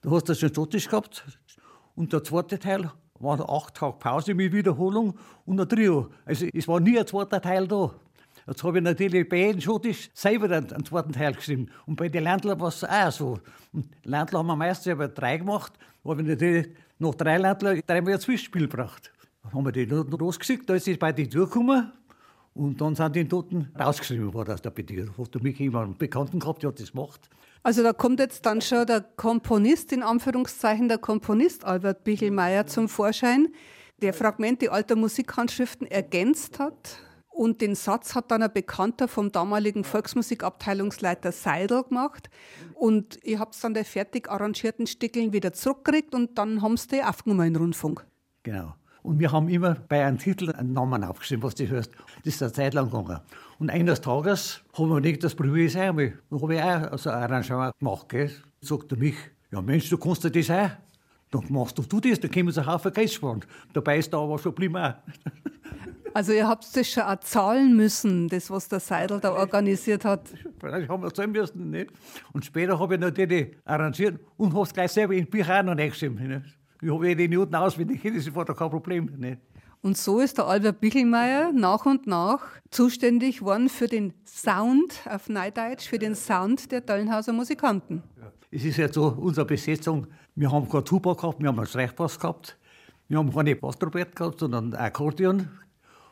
Du 0.00 0.10
hast 0.16 0.26
das 0.30 0.40
schon 0.40 0.54
Schottisch 0.54 0.88
gehabt 0.88 1.22
und 1.96 2.14
der 2.14 2.24
zweite 2.24 2.58
Teil 2.58 2.90
war 3.18 3.46
acht 3.46 3.74
Tage 3.74 3.98
Pause 3.98 4.32
mit 4.32 4.54
Wiederholung 4.54 5.18
und 5.44 5.60
ein 5.60 5.68
Trio. 5.68 6.08
Also 6.24 6.46
es 6.54 6.66
war 6.66 6.80
nie 6.80 6.98
ein 6.98 7.06
zweiter 7.06 7.42
Teil 7.42 7.68
da. 7.68 7.92
Jetzt 8.46 8.64
habe 8.64 8.78
ich 8.78 8.84
natürlich 8.84 9.28
bei 9.28 9.36
jedem 9.36 9.60
Schottisch 9.60 10.08
selber 10.14 10.50
einen, 10.50 10.82
zweiten 10.82 11.12
Teil 11.12 11.34
geschrieben. 11.34 11.68
Und 11.84 11.96
bei 11.96 12.08
den 12.08 12.24
Ländlern 12.24 12.58
war 12.58 12.68
es 12.68 12.82
auch 12.82 13.12
so. 13.12 13.38
Und 13.74 13.86
Ländler 14.02 14.38
haben 14.38 14.46
wir 14.46 14.56
meistens 14.56 14.92
aber 14.92 15.08
drei 15.08 15.36
gemacht, 15.36 15.74
habe 16.06 16.22
ich 16.22 16.28
natürlich 16.28 16.68
noch 16.98 17.14
drei 17.14 17.36
Ländler 17.36 17.82
dreimal 17.82 18.14
ein 18.14 18.20
Zwischenspiel 18.20 18.66
gebracht. 18.66 19.12
Haben 19.52 19.64
wir 19.64 19.72
die 19.72 19.86
Noten 19.86 20.14
rausgeschickt, 20.14 20.68
da 20.68 20.74
ist 20.74 20.88
es 20.88 20.98
bei 20.98 21.12
denen 21.12 21.30
durchgekommen. 21.30 21.92
Und 22.54 22.80
dann 22.80 22.94
sind 22.94 23.14
die 23.14 23.24
Noten 23.24 23.70
rausgeschrieben 23.78 24.32
worden 24.32 24.54
aus 24.54 24.62
der 24.62 24.70
Petition. 24.70 25.12
Hast 25.18 25.34
du 25.34 25.38
mich 25.40 25.60
immer 25.60 25.82
einen 25.82 25.96
Bekannten 25.96 26.40
gehabt, 26.40 26.62
der 26.62 26.70
hat 26.70 26.80
das 26.80 26.92
gemacht. 26.92 27.28
Also 27.62 27.82
da 27.82 27.92
kommt 27.92 28.20
jetzt 28.20 28.46
dann 28.46 28.60
schon 28.60 28.86
der 28.86 29.00
Komponist, 29.00 29.92
in 29.92 30.02
Anführungszeichen 30.02 30.88
der 30.88 30.98
Komponist 30.98 31.64
Albert 31.64 32.04
Bichelmeier 32.04 32.66
zum 32.66 32.88
Vorschein, 32.88 33.48
der 34.00 34.14
Fragmente 34.14 34.70
alter 34.72 34.96
Musikhandschriften 34.96 35.86
ergänzt 35.86 36.58
hat. 36.58 36.98
Und 37.28 37.60
den 37.60 37.74
Satz 37.74 38.14
hat 38.14 38.30
dann 38.30 38.42
ein 38.42 38.52
Bekannter 38.52 39.08
vom 39.08 39.30
damaligen 39.30 39.84
Volksmusikabteilungsleiter 39.84 41.32
Seidel 41.32 41.82
gemacht. 41.82 42.30
Und 42.72 43.18
ich 43.22 43.38
habe 43.38 43.50
dann 43.60 43.74
die 43.74 43.84
fertig 43.84 44.30
arrangierten 44.30 44.86
Stickeln 44.86 45.34
wieder 45.34 45.52
zurückgekriegt 45.52 46.14
und 46.14 46.38
dann 46.38 46.62
haben 46.62 46.78
sie 46.78 46.88
die 46.88 47.02
aufgenommen 47.02 47.48
in 47.48 47.56
Rundfunk. 47.56 48.06
Genau. 48.42 48.74
Und 49.06 49.20
wir 49.20 49.30
haben 49.30 49.48
immer 49.48 49.76
bei 49.88 50.04
einem 50.04 50.18
Titel 50.18 50.50
einen 50.50 50.72
Namen 50.72 51.04
aufgeschrieben, 51.04 51.44
was 51.44 51.54
du 51.54 51.68
hörst. 51.68 51.92
Das 52.24 52.34
ist 52.34 52.42
eine 52.42 52.52
Zeit 52.52 52.74
lang 52.74 52.90
gegangen. 52.90 53.20
Und 53.60 53.70
eines 53.70 54.00
Tages 54.00 54.62
haben 54.76 54.88
wir 54.88 55.00
gedacht, 55.00 55.22
das 55.22 55.34
probiere 55.36 55.66
ich 55.66 55.78
einmal. 55.78 56.14
Dann 56.28 56.42
habe 56.42 56.54
ich 56.56 56.60
auch 56.60 56.98
so 56.98 57.10
ein 57.10 57.22
Arrangement 57.22 57.78
gemacht. 57.78 58.08
Gell. 58.08 58.32
Sagt 58.60 58.90
er 58.90 58.98
mich, 58.98 59.14
ja 59.52 59.62
Mensch, 59.62 59.88
du 59.90 59.96
kannst 59.96 60.24
dir 60.24 60.30
das 60.32 60.50
auch. 60.50 60.70
Dann 61.30 61.44
machst 61.50 61.78
du 61.78 62.00
das, 62.00 62.18
dann 62.18 62.30
können 62.32 62.46
wir 62.46 62.50
uns 62.50 62.58
einen 62.58 62.66
Haufen 62.66 62.92
Geld 62.92 63.12
sparen. 63.12 63.44
Dabei 63.72 63.98
ist 63.98 64.12
da 64.12 64.18
aber 64.18 64.40
schon 64.40 64.52
geblieben 64.52 64.76
auch. 64.76 64.94
Also 66.12 66.32
ihr 66.32 66.48
habt 66.48 66.74
das 66.74 66.88
schon 66.88 67.02
auch 67.02 67.20
zahlen 67.20 67.76
müssen, 67.76 68.28
das, 68.28 68.50
was 68.50 68.68
der 68.68 68.80
Seidel 68.80 69.20
da 69.20 69.34
organisiert 69.34 70.06
hat. 70.06 70.22
Das 70.60 70.88
haben 70.88 71.02
wir 71.02 71.12
zahlen 71.12 71.30
müssen. 71.30 71.70
Nicht? 71.70 71.90
Und 72.32 72.42
später 72.42 72.78
habe 72.78 72.94
ich 72.94 73.00
natürlich 73.00 73.54
arrangiert 73.66 74.18
und 74.38 74.54
habe 74.54 74.62
es 74.62 74.72
gleich 74.72 74.92
selber 74.92 75.12
in 75.12 75.26
Bücher 75.26 75.60
auch 75.60 75.62
noch 75.62 75.76
reingeschrieben. 75.76 76.26
Nicht? 76.26 76.56
Ich 76.86 76.92
habe 76.92 77.16
die 77.16 77.26
Minuten 77.26 77.56
auswendig, 77.56 78.00
das 78.00 78.32
war 78.32 78.44
doch 78.44 78.56
kein 78.56 78.70
Problem. 78.70 79.10
Nicht? 79.16 79.40
Und 79.82 79.98
so 79.98 80.20
ist 80.20 80.38
der 80.38 80.46
Albert 80.46 80.80
Bichelmeier 80.80 81.50
nach 81.52 81.84
und 81.84 82.06
nach 82.06 82.44
zuständig 82.70 83.42
worden 83.42 83.68
für 83.68 83.88
den 83.88 84.14
Sound 84.24 85.00
auf 85.10 85.28
Neudeutsch, 85.28 85.88
für 85.88 85.98
den 85.98 86.14
Sound 86.14 86.70
der 86.70 86.82
Döllenhauser 86.82 87.32
Musikanten. 87.32 88.04
Es 88.52 88.64
ist 88.64 88.76
ja 88.76 88.92
so, 88.92 89.08
unsere 89.18 89.44
Besetzung, 89.44 90.06
wir 90.36 90.52
haben 90.52 90.68
keine 90.68 90.84
Tuba 90.84 91.14
gehabt, 91.14 91.40
wir 91.40 91.48
haben 91.48 91.58
einen 91.58 91.66
Streichbass 91.66 92.20
gehabt, 92.20 92.56
wir 93.08 93.18
haben 93.18 93.34
keine 93.34 93.56
Basstrompete 93.56 94.12
gehabt, 94.12 94.38
sondern 94.38 94.72
ein 94.72 94.80
Akkordeon 94.80 95.48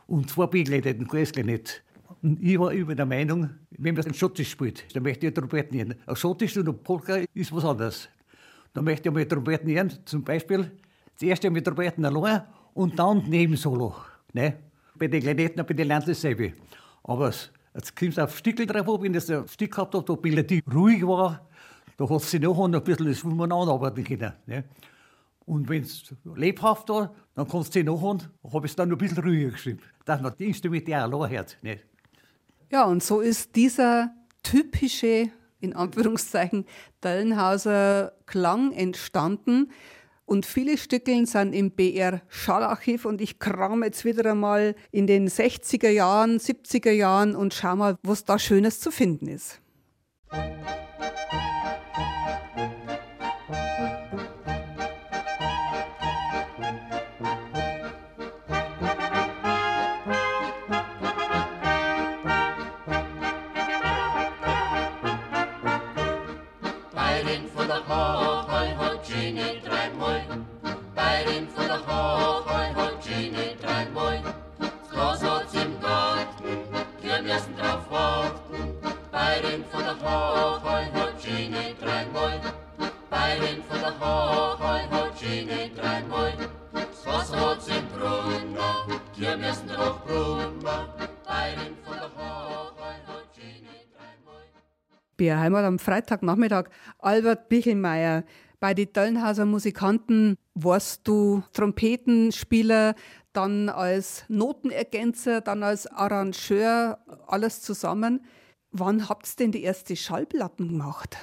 und 0.07 0.29
zwei 0.29 0.47
Begleiter, 0.47 0.93
den 0.93 1.45
nicht. 1.45 1.83
Und 2.21 2.43
ich 2.43 2.59
war 2.59 2.73
immer 2.73 2.95
der 2.95 3.05
Meinung, 3.05 3.49
wenn 3.69 3.95
man 3.95 4.05
ein 4.05 4.13
Schottisch 4.13 4.51
spielt, 4.51 4.93
dann 4.93 5.03
möchte 5.03 5.25
ich 5.25 5.33
Trompeten 5.33 5.77
hören. 5.77 5.95
Ein 6.05 6.15
Schottisch 6.17 6.57
und 6.57 6.67
ein 6.67 6.77
Polka 6.83 7.21
ist 7.33 7.55
was 7.55 7.63
anderes. 7.63 8.09
Da 8.75 8.81
möchte 8.81 9.07
ich 9.07 9.15
mal 9.15 9.25
Trompeten 9.25 9.71
hören, 9.71 9.91
zum 10.03 10.21
Beispiel 10.21 10.69
erste 11.21 11.49
mit 11.49 11.63
Trompeten 11.63 12.03
allein 12.03 12.43
und 12.73 12.99
dann 12.99 13.23
Nebensolo. 13.29 13.95
Ne? 14.33 14.57
Bei 14.95 15.07
den 15.07 15.21
Klarinetten, 15.21 15.65
bei 15.65 15.73
den 15.73 15.87
lernt 15.87 16.07
dasselbe. 16.09 16.51
Aber 17.03 17.33
jetzt 17.73 17.95
kommt 17.95 18.11
es 18.11 18.19
auf 18.19 18.37
Stickel 18.37 18.65
drauf 18.65 19.01
wenn 19.01 19.13
das 19.13 19.29
ein 19.29 19.47
Stück 19.47 19.71
gehabt 19.71 19.93
wo 19.93 20.01
die 20.01 20.29
Melodie 20.29 20.61
ruhig 20.73 21.07
war, 21.07 21.47
da 21.95 22.09
hat 22.09 22.21
sie 22.23 22.37
noch 22.37 22.65
ein 22.65 22.83
bisschen 22.83 23.07
das 23.07 23.23
Umeinander 23.23 23.71
arbeiten 23.71 24.03
können. 24.03 24.33
Ne? 24.45 24.65
Und 25.45 25.69
wenn 25.69 25.83
es 25.83 26.13
lebhaft 26.35 26.89
war, 26.89 27.15
dann 27.33 27.47
kannst 27.47 27.73
du 27.73 27.79
sie 27.79 27.83
nachhören, 27.85 28.23
habe 28.43 28.65
ich 28.65 28.73
es 28.73 28.75
dann 28.75 28.89
noch 28.89 28.97
ein 28.97 28.99
bisschen 28.99 29.23
ruhiger 29.23 29.51
geschrieben, 29.51 29.79
dass 30.03 30.21
man 30.21 30.33
die 30.37 30.47
Instrumente 30.47 30.91
auch 30.97 31.03
allein 31.03 31.31
hört. 31.31 31.57
Nicht? 31.61 31.85
Ja, 32.69 32.83
und 32.83 33.01
so 33.01 33.21
ist 33.21 33.55
dieser 33.55 34.13
typische, 34.43 35.29
in 35.65 35.75
Anführungszeichen, 35.75 36.65
Dellenhauser 37.03 38.13
Klang 38.25 38.71
entstanden. 38.71 39.71
Und 40.25 40.45
viele 40.45 40.77
Stückeln 40.77 41.25
sind 41.25 41.53
im 41.53 41.71
BR 41.71 42.21
Schallarchiv 42.29 43.05
und 43.05 43.21
ich 43.21 43.37
kram 43.37 43.83
jetzt 43.83 44.05
wieder 44.05 44.31
einmal 44.31 44.75
in 44.91 45.05
den 45.05 45.27
60er 45.27 45.89
Jahren, 45.89 46.39
70er 46.39 46.91
Jahren 46.91 47.35
und 47.35 47.53
schau 47.53 47.75
mal, 47.75 47.97
was 48.01 48.25
da 48.25 48.39
Schönes 48.39 48.79
zu 48.79 48.89
finden 48.89 49.27
ist. 49.27 49.61
von 50.31 50.84
Hochheu 67.87 68.75
hat 68.77 69.07
Genie 69.07 69.61
dreimal. 69.63 70.21
Bayern 70.95 71.47
von 71.55 71.67
der. 71.67 71.75
Das 74.59 74.89
Glas 74.91 75.23
hat's 75.23 75.53
im 75.53 75.79
Garten, 75.79 76.57
wir 77.01 77.21
müssen 77.21 77.55
drauf 77.57 77.89
warten. 77.89 78.73
Bayern 79.11 79.63
von 79.71 79.83
der 79.83 79.95
Hochheu 79.95 80.85
hat 80.93 81.23
Genie 81.23 81.75
dreimal. 81.79 82.41
Bayern 83.09 83.63
von 83.67 83.79
der 83.79 83.99
hat's 87.31 87.67
im 87.67 87.87
Brunnen, 87.87 88.99
wir 89.15 89.37
drauf 89.67 90.03
brummen. 90.05 90.59
Bayern 91.25 91.75
von 91.85 91.95
der 91.95 92.11
Hochheu 92.17 92.97
hat 93.07 93.33
Genie 93.35 93.85
dreimal. 93.95 94.43
BR 95.17 95.39
Heimat 95.39 95.65
am 95.65 95.79
Freitagnachmittag. 95.79 96.69
Albert 97.05 97.49
Bichelmeier, 97.49 98.23
bei 98.59 98.73
den 98.73 98.91
Döllenhauser 98.91 99.45
Musikanten 99.45 100.37
warst 100.55 101.07
du 101.07 101.43
Trompetenspieler, 101.53 102.95
dann 103.31 103.69
als 103.69 104.25
Notenergänzer, 104.27 105.41
dann 105.41 105.61
als 105.61 105.85
Arrangeur, 105.87 106.97
alles 107.27 107.61
zusammen. 107.61 108.21
Wann 108.71 109.07
habt 109.07 109.27
ihr 109.27 109.35
denn 109.37 109.51
die 109.51 109.61
erste 109.61 109.95
Schallplatten 109.95 110.69
gemacht? 110.69 111.15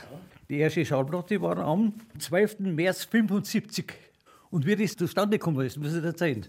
Die 0.49 0.59
erste 0.59 0.85
Schallplatte 0.85 1.42
war 1.42 1.59
am 1.59 1.95
12. 2.18 2.61
März 2.61 3.05
75. 3.05 3.92
Und 4.51 4.66
wie 4.66 4.77
das 4.77 4.95
zustande 4.95 5.38
gekommen 5.38 5.66
ist, 5.66 5.79
muss 5.79 5.95
ich 5.95 6.01
dir 6.01 6.07
erzählen. 6.07 6.47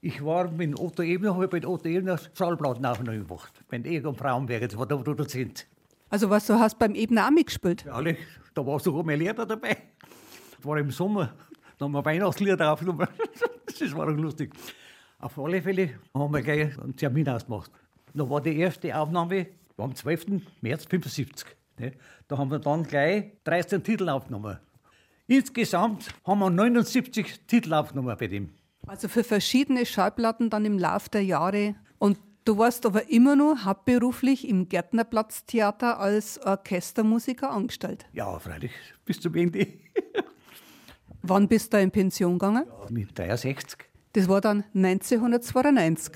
Ich 0.00 0.24
war 0.24 0.50
mit 0.50 0.78
Otto 0.78 1.02
Ebner, 1.02 1.34
habe 1.34 1.48
bei 1.48 1.66
Otto 1.66 1.88
Ebner 1.88 2.18
Schallplattenaufnahme 2.32 3.18
gemacht. 3.18 3.52
Bei 3.68 3.76
den 3.78 3.92
Egon 3.92 4.14
Frauenberger, 4.14 4.68
das 4.68 4.78
war 4.78 4.86
der 4.86 4.96
Produzent. 4.96 5.66
Also 6.08 6.30
was, 6.30 6.46
du 6.46 6.54
hast 6.54 6.78
beim 6.78 6.94
Ebner 6.94 7.26
auch 7.26 7.30
mitgespielt? 7.30 7.84
Ja, 7.84 7.92
alle, 7.92 8.16
da 8.56 8.66
war 8.66 8.80
sogar 8.80 9.04
mein 9.04 9.18
Lehrer 9.18 9.46
dabei. 9.46 9.76
Das 10.56 10.64
war 10.64 10.78
im 10.78 10.90
Sommer, 10.90 11.34
da 11.78 11.84
haben 11.84 11.92
wir 11.92 12.04
Weihnachtslieder 12.04 12.72
aufgenommen. 12.72 13.06
Das 13.78 13.94
war 13.94 14.08
auch 14.08 14.16
lustig. 14.16 14.54
Auf 15.18 15.38
alle 15.38 15.60
Fälle 15.60 15.90
haben 16.14 16.32
wir 16.32 16.40
gleich 16.40 16.78
einen 16.78 16.96
Termin 16.96 17.28
ausgemacht. 17.28 17.70
Da 18.14 18.28
war 18.30 18.40
die 18.40 18.56
erste 18.56 18.98
Aufnahme 18.98 19.48
am 19.76 19.94
12. 19.94 20.26
März 20.62 20.86
75. 20.86 21.46
Ne? 21.78 21.92
Da 22.26 22.38
haben 22.38 22.50
wir 22.50 22.58
dann 22.58 22.84
gleich 22.84 23.32
13 23.44 23.84
Titel 23.84 24.08
aufgenommen. 24.08 24.58
Insgesamt 25.26 26.08
haben 26.24 26.38
wir 26.38 26.48
79 26.48 27.46
Titel 27.46 27.74
aufgenommen 27.74 28.16
bei 28.18 28.28
dem. 28.28 28.54
Also 28.86 29.08
für 29.08 29.24
verschiedene 29.24 29.84
Schallplatten 29.84 30.48
dann 30.48 30.64
im 30.64 30.78
Lauf 30.78 31.10
der 31.10 31.22
Jahre. 31.22 31.74
Und 31.98 32.18
du 32.46 32.56
warst 32.56 32.86
aber 32.86 33.10
immer 33.10 33.36
nur 33.36 33.64
hauptberuflich 33.64 34.48
im 34.48 34.68
Gärtnerplatztheater 34.68 36.00
als 36.00 36.40
Orchestermusiker 36.42 37.50
angestellt. 37.50 38.06
Ja, 38.12 38.38
freilich, 38.38 38.72
bis 39.04 39.20
zum 39.20 39.34
Ende. 39.34 39.66
Wann 41.22 41.48
bist 41.48 41.72
du 41.72 41.80
in 41.80 41.90
Pension 41.90 42.38
gegangen? 42.38 42.64
Mit 42.88 43.18
63. 43.18 43.78
Das 44.12 44.28
war 44.28 44.40
dann 44.40 44.64
1992. 44.74 46.14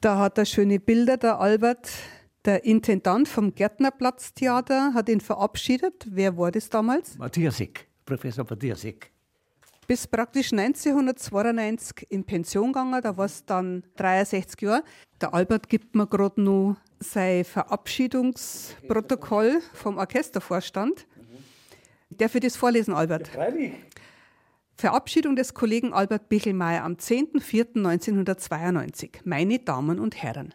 Da 0.00 0.18
hat 0.18 0.38
er 0.38 0.46
schöne 0.46 0.80
Bilder, 0.80 1.16
der 1.16 1.38
Albert, 1.38 1.90
der 2.44 2.64
Intendant 2.64 3.28
vom 3.28 3.54
Gärtnerplatztheater, 3.54 4.94
hat 4.94 5.08
ihn 5.08 5.20
verabschiedet. 5.20 6.06
Wer 6.10 6.36
war 6.36 6.50
das 6.50 6.70
damals? 6.70 7.16
Matthias 7.18 7.60
Eck, 7.60 7.86
Professor 8.04 8.44
Matthias 8.48 8.84
Eck. 8.84 9.12
Bis 9.86 10.06
praktisch 10.06 10.52
1992 10.52 12.06
in 12.08 12.24
Pension 12.24 12.72
gegangen, 12.72 13.02
da 13.02 13.14
war 13.16 13.26
es 13.26 13.44
dann 13.44 13.82
63 13.96 14.60
Jahre. 14.60 14.84
Der 15.20 15.34
Albert 15.34 15.68
gibt 15.68 15.94
mir 15.94 16.06
gerade 16.06 16.40
noch 16.40 16.76
sein 17.00 17.44
Verabschiedungsprotokoll 17.44 19.60
vom 19.74 19.98
Orchestervorstand. 19.98 21.06
Darf 22.10 22.34
ich 22.34 22.40
das 22.42 22.56
vorlesen, 22.56 22.94
Albert? 22.94 23.28
Freilich. 23.28 23.74
Verabschiedung 24.76 25.36
des 25.36 25.54
Kollegen 25.54 25.92
Albert 25.92 26.28
Bichelmeier 26.28 26.82
am 26.84 26.94
10.04.1992. 26.94 29.20
Meine 29.24 29.60
Damen 29.60 30.00
und 30.00 30.20
Herren, 30.22 30.54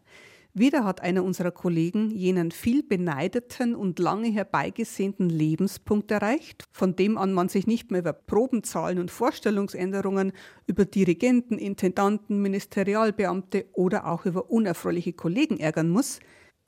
wieder 0.60 0.84
hat 0.84 1.02
einer 1.02 1.24
unserer 1.24 1.52
Kollegen 1.52 2.10
jenen 2.12 2.52
viel 2.52 2.84
beneideten 2.84 3.76
und 3.76 4.00
lange 4.00 4.30
herbeigesehnten 4.30 5.30
Lebenspunkt 5.30 6.12
erreicht, 6.12 6.64
von 6.72 6.96
dem 6.96 7.18
an 7.18 7.34
man 7.34 7.50
sich 7.50 7.68
nicht 7.68 7.92
mehr 7.92 8.02
über 8.02 8.14
Probenzahlen 8.14 9.00
und 9.00 9.12
Vorstellungsänderungen, 9.12 10.32
über 10.66 10.86
Dirigenten, 10.86 11.58
Intendanten, 11.58 12.42
Ministerialbeamte 12.42 13.66
oder 13.74 14.08
auch 14.08 14.26
über 14.26 14.50
unerfreuliche 14.50 15.14
Kollegen 15.14 15.60
ärgern 15.60 15.90
muss, 15.90 16.20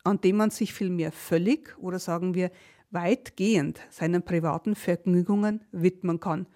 an 0.03 0.21
dem 0.21 0.37
man 0.37 0.49
sich 0.49 0.73
vielmehr 0.73 1.11
völlig 1.11 1.77
oder 1.79 1.99
sagen 1.99 2.33
wir 2.33 2.51
weitgehend 2.91 3.79
seinen 3.89 4.23
privaten 4.23 4.75
Vergnügungen 4.75 5.65
widmen 5.71 6.19
kann 6.19 6.47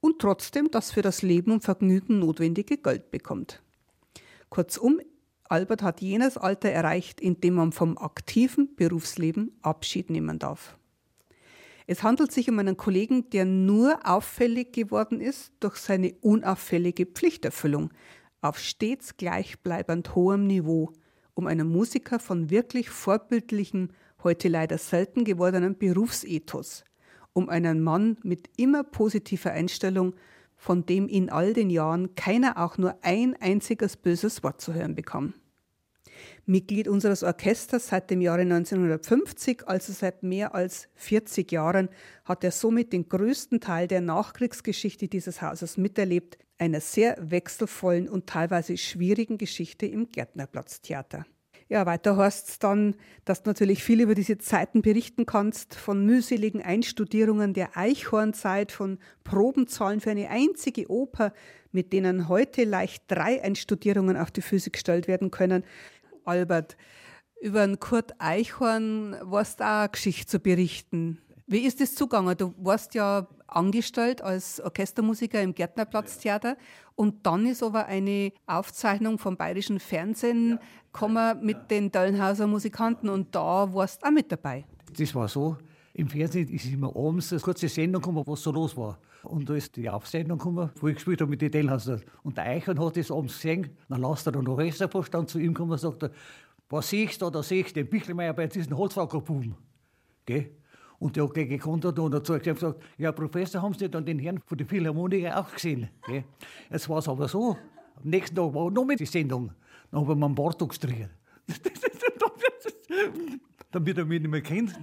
und 0.00 0.18
trotzdem 0.18 0.70
das 0.70 0.90
für 0.92 1.02
das 1.02 1.22
Leben 1.22 1.52
und 1.52 1.64
Vergnügen 1.64 2.18
notwendige 2.18 2.78
Geld 2.78 3.10
bekommt. 3.10 3.62
Kurzum, 4.48 5.00
Albert 5.50 5.82
hat 5.82 6.00
jenes 6.00 6.38
Alter 6.38 6.70
erreicht, 6.70 7.20
in 7.20 7.40
dem 7.40 7.54
man 7.54 7.72
vom 7.72 7.98
aktiven 7.98 8.76
Berufsleben 8.76 9.52
Abschied 9.62 10.08
nehmen 10.08 10.38
darf. 10.38 10.78
Es 11.88 12.04
handelt 12.04 12.30
sich 12.30 12.48
um 12.48 12.58
einen 12.60 12.76
Kollegen, 12.76 13.30
der 13.30 13.44
nur 13.44 13.98
auffällig 14.04 14.72
geworden 14.72 15.20
ist 15.20 15.52
durch 15.58 15.76
seine 15.76 16.14
unauffällige 16.20 17.04
Pflichterfüllung 17.04 17.90
auf 18.40 18.60
stets 18.60 19.16
gleichbleibend 19.16 20.14
hohem 20.14 20.46
Niveau, 20.46 20.92
um 21.34 21.48
einen 21.48 21.68
Musiker 21.68 22.20
von 22.20 22.50
wirklich 22.50 22.88
vorbildlichem, 22.88 23.88
heute 24.22 24.46
leider 24.46 24.78
selten 24.78 25.24
gewordenen 25.24 25.76
Berufsethos, 25.76 26.84
um 27.32 27.48
einen 27.48 27.82
Mann 27.82 28.18
mit 28.22 28.48
immer 28.56 28.84
positiver 28.84 29.50
Einstellung, 29.50 30.14
von 30.60 30.84
dem 30.84 31.08
in 31.08 31.30
all 31.30 31.54
den 31.54 31.70
Jahren 31.70 32.14
keiner 32.16 32.58
auch 32.58 32.76
nur 32.76 32.98
ein 33.00 33.34
einziges 33.40 33.96
böses 33.96 34.42
Wort 34.42 34.60
zu 34.60 34.74
hören 34.74 34.94
bekam. 34.94 35.32
Mitglied 36.44 36.86
unseres 36.86 37.22
Orchesters 37.22 37.88
seit 37.88 38.10
dem 38.10 38.20
Jahre 38.20 38.42
1950, 38.42 39.66
also 39.66 39.94
seit 39.94 40.22
mehr 40.22 40.54
als 40.54 40.88
40 40.96 41.50
Jahren, 41.50 41.88
hat 42.26 42.44
er 42.44 42.50
somit 42.50 42.92
den 42.92 43.08
größten 43.08 43.60
Teil 43.60 43.88
der 43.88 44.02
Nachkriegsgeschichte 44.02 45.08
dieses 45.08 45.40
Hauses 45.40 45.78
miterlebt, 45.78 46.36
einer 46.58 46.80
sehr 46.80 47.16
wechselvollen 47.18 48.06
und 48.06 48.26
teilweise 48.26 48.76
schwierigen 48.76 49.38
Geschichte 49.38 49.86
im 49.86 50.12
Gärtnerplatztheater. 50.12 51.24
Ja, 51.70 51.86
weiter 51.86 52.16
heißt 52.16 52.48
es 52.48 52.58
dann, 52.58 52.96
dass 53.24 53.44
du 53.44 53.50
natürlich 53.50 53.84
viel 53.84 54.00
über 54.00 54.16
diese 54.16 54.38
Zeiten 54.38 54.82
berichten 54.82 55.24
kannst, 55.24 55.76
von 55.76 56.04
mühseligen 56.04 56.60
Einstudierungen 56.60 57.54
der 57.54 57.76
Eichhornzeit, 57.76 58.72
von 58.72 58.98
Probenzahlen 59.22 60.00
für 60.00 60.10
eine 60.10 60.30
einzige 60.30 60.90
Oper, 60.90 61.32
mit 61.70 61.92
denen 61.92 62.28
heute 62.28 62.64
leicht 62.64 63.04
drei 63.06 63.40
Einstudierungen 63.40 64.16
auf 64.16 64.32
die 64.32 64.42
Füße 64.42 64.72
gestellt 64.72 65.06
werden 65.06 65.30
können. 65.30 65.62
Albert, 66.24 66.76
über 67.40 67.64
den 67.64 67.78
Kurt 67.78 68.14
Eichhorn 68.18 69.14
warst 69.22 69.60
du 69.60 69.64
auch 69.64 69.82
eine 69.82 69.90
Geschichte 69.90 70.26
zu 70.26 70.40
berichten. 70.40 71.18
Wie 71.50 71.66
ist 71.66 71.80
das 71.80 71.96
zugegangen? 71.96 72.36
Du 72.36 72.54
warst 72.58 72.94
ja 72.94 73.26
angestellt 73.48 74.22
als 74.22 74.60
Orchestermusiker 74.60 75.42
im 75.42 75.52
Gärtnerplatztheater 75.52 76.56
und 76.94 77.26
dann 77.26 77.44
ist 77.44 77.64
aber 77.64 77.86
eine 77.86 78.30
Aufzeichnung 78.46 79.18
vom 79.18 79.36
Bayerischen 79.36 79.80
Fernsehen 79.80 80.60
gekommen 80.92 81.44
mit 81.44 81.68
den 81.72 81.90
Döllenhauser 81.90 82.46
Musikanten 82.46 83.08
und 83.08 83.34
da 83.34 83.74
warst 83.74 84.00
du 84.00 84.06
auch 84.06 84.12
mit 84.12 84.30
dabei. 84.30 84.64
Das 84.96 85.12
war 85.16 85.26
so, 85.26 85.56
im 85.92 86.08
Fernsehen 86.08 86.48
ist 86.50 86.66
immer 86.66 86.94
abends 86.94 87.32
eine 87.32 87.40
kurze 87.40 87.66
Sendung 87.66 88.00
gekommen, 88.00 88.22
was 88.24 88.44
so 88.44 88.52
los 88.52 88.76
war. 88.76 89.00
Und 89.24 89.50
da 89.50 89.54
ist 89.54 89.74
die 89.74 89.90
Aufzeichnung 89.90 90.38
gekommen, 90.38 90.70
wo 90.76 90.86
ich 90.86 90.94
gespielt 90.94 91.20
habe 91.20 91.30
mit 91.30 91.42
den 91.42 91.50
Dellhauser. 91.50 91.98
Und 92.22 92.36
der 92.36 92.44
Eichhorn 92.44 92.78
hat 92.78 92.96
das 92.96 93.10
abends 93.10 93.34
gesehen, 93.34 93.76
dann 93.88 94.02
lasst 94.02 94.24
er 94.24 94.30
dann 94.30 94.44
noch 94.44 94.52
Orchestervorstand 94.52 95.28
zu 95.28 95.40
ihm 95.40 95.52
kommen 95.52 95.72
und 95.72 95.78
sagt, 95.78 96.04
er, 96.04 96.12
was 96.68 96.90
siehst 96.90 97.20
du 97.20 97.24
da? 97.24 97.30
Da 97.32 97.42
sehe 97.42 97.62
ich 97.62 97.72
den 97.72 97.90
Bichelmeier 97.90 98.34
bei 98.34 98.46
diesem 98.46 98.76
Holzwackerbuben. 98.76 99.56
Gell? 100.26 100.52
Und 101.00 101.16
der 101.16 101.24
hat 101.24 101.34
gleich 101.34 101.48
gekontert 101.48 101.98
und 101.98 102.14
hat 102.14 102.26
zu 102.26 102.34
ihm 102.34 102.42
gesagt, 102.42 102.82
ja, 102.98 103.10
Professor, 103.10 103.62
haben 103.62 103.72
Sie 103.72 103.88
dann 103.88 104.04
den 104.04 104.18
Herrn 104.18 104.38
von 104.44 104.58
der 104.58 104.66
Philharmoniker 104.66 105.40
auch 105.40 105.50
gesehen? 105.50 105.88
Gell? 106.06 106.24
Jetzt 106.70 106.90
war 106.90 106.98
es 106.98 107.08
aber 107.08 107.26
so, 107.26 107.56
am 107.96 108.10
nächsten 108.10 108.36
Tag 108.36 108.52
war 108.52 108.70
noch 108.70 108.84
mit 108.84 109.00
die 109.00 109.06
Sendung. 109.06 109.50
Dann 109.90 110.00
haben 110.00 110.20
wir 110.20 110.26
einen 110.26 110.34
Bartok 110.34 110.68
gestrichen. 110.68 111.08
Damit 113.72 113.96
er 113.96 114.04
mich 114.04 114.20
nicht 114.20 114.30
mehr 114.30 114.42
kennt. 114.42 114.78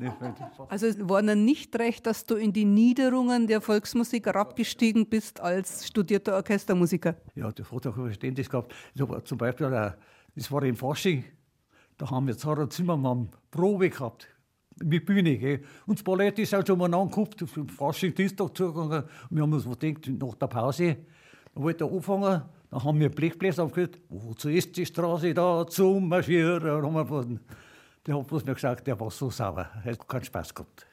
Also 0.70 0.88
es 0.88 0.98
war 1.08 1.22
dann 1.22 1.46
nicht 1.46 1.78
recht, 1.78 2.08
dass 2.08 2.26
du 2.26 2.36
in 2.36 2.52
die 2.52 2.66
Niederungen 2.66 3.46
der 3.46 3.62
Volksmusik 3.62 4.26
herabgestiegen 4.26 5.06
bist 5.08 5.40
als 5.40 5.86
studierter 5.86 6.36
Orchestermusiker. 6.36 7.16
Ja, 7.36 7.52
der 7.52 7.70
hat 7.70 7.86
auch 7.86 7.94
Verständnis 7.94 8.50
gehabt. 8.50 8.74
Zum 9.26 9.38
Beispiel, 9.38 9.68
auch, 9.68 9.94
das 10.36 10.52
war 10.52 10.64
im 10.64 10.76
Fasching, 10.76 11.26
da 11.98 12.10
haben 12.10 12.26
wir 12.26 12.36
Zara 12.38 12.68
Zimmermann 12.70 13.30
Probe 13.52 13.92
gehabt 13.92 14.30
mit 14.84 15.06
Bühne. 15.06 15.38
Gell. 15.38 15.64
Und 15.86 16.00
das 16.00 16.04
Ballett 16.04 16.40
ist 16.40 16.54
halt 16.54 16.68
schon 16.68 16.78
mal 16.78 16.94
angeguckt, 16.94 17.44
Fasching 17.76 18.14
Dienstag 18.14 18.56
zugegangen. 18.56 19.04
Und 19.30 19.38
wir 19.38 19.44
haben 19.44 19.54
uns 19.54 19.66
gedacht, 19.66 20.08
nach 20.08 20.36
der 20.36 20.48
Pause, 20.48 20.98
da 21.54 21.62
wollte 21.62 21.86
er 21.86 21.92
anfangen, 21.92 22.42
dann 22.70 22.84
haben 22.84 23.00
wir 23.00 23.10
Blechbläser 23.10 23.64
aufgehört, 23.64 23.98
wozu 24.10 24.50
ist 24.50 24.76
die 24.76 24.86
Straße 24.86 25.34
da 25.34 25.66
zum 25.68 26.10
Marschieren? 26.10 26.64
Dann 26.64 26.84
haben 26.84 27.10
wir 27.10 27.40
der 28.08 28.18
hat 28.18 28.28
bloß 28.28 28.46
mir 28.46 28.54
gesagt, 28.54 28.88
der 28.88 28.98
war 29.00 29.12
so 29.12 29.30
sauer, 29.30 29.70
er 29.84 29.92
hat 29.92 30.08
keinen 30.08 30.24
Spaß 30.24 30.54
gehabt. 30.54 30.88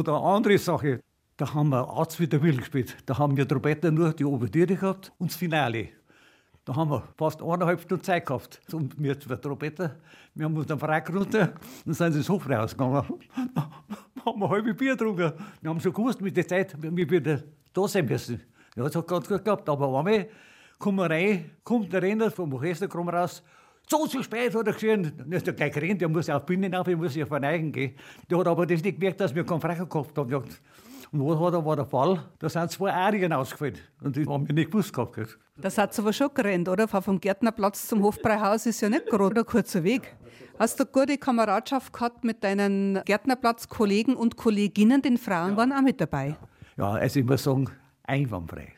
Oder 0.00 0.16
eine 0.16 0.26
andere 0.26 0.56
Sache, 0.56 1.00
da 1.36 1.52
haben 1.52 1.68
wir 1.68 1.86
Arzt 1.86 2.18
wieder 2.18 2.40
Will 2.40 2.56
gespielt. 2.56 2.96
Da 3.04 3.18
haben 3.18 3.36
wir 3.36 3.46
Trompeter 3.46 3.90
nur 3.90 4.14
die 4.14 4.24
Ouvertüre 4.24 4.74
gehabt 4.74 5.12
und 5.18 5.30
das 5.30 5.36
Finale. 5.36 5.88
Da 6.64 6.74
haben 6.74 6.90
wir 6.90 7.02
fast 7.18 7.42
eineinhalb 7.42 7.82
Stunden 7.82 8.02
Zeit 8.02 8.24
gehabt. 8.24 8.62
Und 8.72 8.98
wir 8.98 9.20
zwei 9.20 9.36
Trompeter, 9.36 9.96
wir 10.34 10.46
haben 10.46 10.56
uns 10.56 10.66
dann 10.66 10.78
Frack 10.78 11.12
runter 11.14 11.52
und 11.84 11.92
sind 11.92 12.16
ins 12.16 12.30
Hofbräuhaus 12.30 12.72
gegangen. 12.72 13.04
Da 13.54 14.24
haben 14.24 14.40
wir 14.40 14.46
ein 14.46 14.50
halbe 14.50 14.72
Bier 14.72 14.96
getrunken. 14.96 15.32
Wir 15.60 15.70
haben 15.70 15.80
schon 15.80 15.92
gewusst 15.92 16.22
mit 16.22 16.34
der 16.34 16.48
Zeit, 16.48 16.74
wir 16.80 17.20
da, 17.20 17.38
da 17.72 17.88
sein 17.88 18.06
müssen. 18.06 18.40
Ja, 18.76 18.84
das 18.84 18.96
hat 18.96 19.06
ganz 19.06 19.28
gut 19.28 19.44
gehabt. 19.44 19.68
Aber 19.68 19.98
einmal 19.98 20.28
kommen 20.78 20.98
wir 20.98 21.10
rein, 21.10 21.50
kommt 21.62 21.92
der 21.92 22.00
Renner 22.00 22.30
vom 22.30 22.54
Orchester 22.54 22.88
raus. 22.88 23.42
So 23.90 24.06
zu 24.06 24.22
spät 24.22 24.54
hat 24.54 24.66
er 24.68 24.72
geschrien. 24.72 25.12
Dann 25.18 25.32
ist 25.32 25.48
er 25.48 25.52
gleich 25.52 25.72
gerannt, 25.72 26.00
der 26.00 26.08
muss 26.08 26.30
auf 26.30 26.44
die 26.46 26.54
Bühne 26.54 26.76
rauf, 26.76 26.86
ich 26.86 26.96
muss 26.96 27.12
sich 27.12 27.26
verneigen 27.26 27.72
gehen. 27.72 27.96
Der 28.30 28.38
hat 28.38 28.46
aber 28.46 28.64
das 28.64 28.84
nicht 28.84 29.00
gemerkt, 29.00 29.20
dass 29.20 29.34
wir 29.34 29.44
keinen 29.44 29.60
Frecher 29.60 29.84
gehabt 29.84 30.16
haben. 30.16 30.44
Und 31.12 31.26
was 31.26 31.40
war, 31.40 31.50
da 31.50 31.64
war 31.64 31.74
der 31.74 31.86
Fall? 31.86 32.22
Da 32.38 32.48
sind 32.48 32.70
zwei 32.70 32.92
Arien 32.92 33.32
ausgefallen. 33.32 33.78
Und 34.00 34.14
die 34.14 34.24
haben 34.24 34.46
wir 34.46 34.54
nicht 34.54 34.70
gewusst 34.70 34.92
gehabt. 34.92 35.16
gell. 35.16 35.26
Das 35.56 35.76
hat 35.76 35.98
aber 35.98 36.12
schon 36.12 36.32
gerannt, 36.32 36.68
oder? 36.68 36.86
Vom 36.86 37.20
Gärtnerplatz 37.20 37.88
zum 37.88 38.04
Hofbräuhaus 38.04 38.64
ist 38.66 38.80
ja 38.80 38.88
nicht 38.88 39.06
gerade 39.06 39.40
ein 39.40 39.46
kurzer 39.46 39.82
Weg. 39.82 40.14
Hast 40.56 40.78
du 40.78 40.86
gute 40.86 41.18
Kameradschaft 41.18 41.92
gehabt 41.92 42.22
mit 42.22 42.44
deinen 42.44 43.00
Gärtnerplatzkollegen 43.04 44.14
und 44.14 44.36
Kolleginnen? 44.36 45.02
Den 45.02 45.18
Frauen 45.18 45.56
waren 45.56 45.72
auch 45.72 45.82
mit 45.82 46.00
dabei. 46.00 46.36
Ja, 46.76 46.92
also 46.92 47.18
ich 47.18 47.26
muss 47.26 47.42
sagen, 47.42 47.68
einwandfrei. 48.04 48.68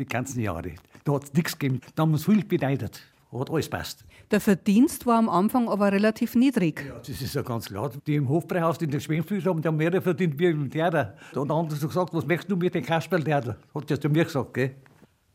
Die 0.00 0.06
ganzen 0.06 0.40
Jahre. 0.40 0.72
Da 1.04 1.12
hat 1.12 1.24
es 1.24 1.32
nichts 1.32 1.56
gegeben. 1.56 1.80
Da 1.94 2.02
haben 2.02 2.10
wir 2.10 2.14
uns 2.14 2.24
viel 2.24 2.44
beneidet. 2.44 3.00
Hat 3.30 3.50
alles 3.50 3.68
passt. 3.68 4.04
Der 4.30 4.40
Verdienst 4.40 5.04
war 5.04 5.18
am 5.18 5.28
Anfang 5.28 5.68
aber 5.68 5.92
relativ 5.92 6.34
niedrig. 6.34 6.84
Ja, 6.88 6.98
das 6.98 7.20
ist 7.20 7.34
ja 7.34 7.42
ganz 7.42 7.66
klar. 7.66 7.90
Die 8.06 8.14
im 8.14 8.28
Hofbräuhaus 8.28 8.78
in 8.78 8.90
der 8.90 9.00
Schwemmflügel 9.00 9.50
haben, 9.50 9.60
die 9.60 9.68
haben 9.68 9.76
mehr 9.76 10.00
verdient 10.00 10.38
wie 10.38 10.46
im 10.46 10.70
Theater. 10.70 11.14
Da 11.34 11.40
hat 11.42 11.50
einer 11.50 11.70
so 11.70 11.88
gesagt, 11.88 12.14
was 12.14 12.26
möchtest 12.26 12.50
du 12.50 12.56
mit 12.56 12.74
dem 12.74 12.84
Kasperltheater? 12.84 13.56
Hat 13.74 13.90
das 13.90 14.00
zu 14.00 14.08
mir 14.08 14.24
gesagt, 14.24 14.54
gell? 14.54 14.74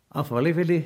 Auf 0.09 0.31
alle 0.31 0.53
Fälle, 0.53 0.83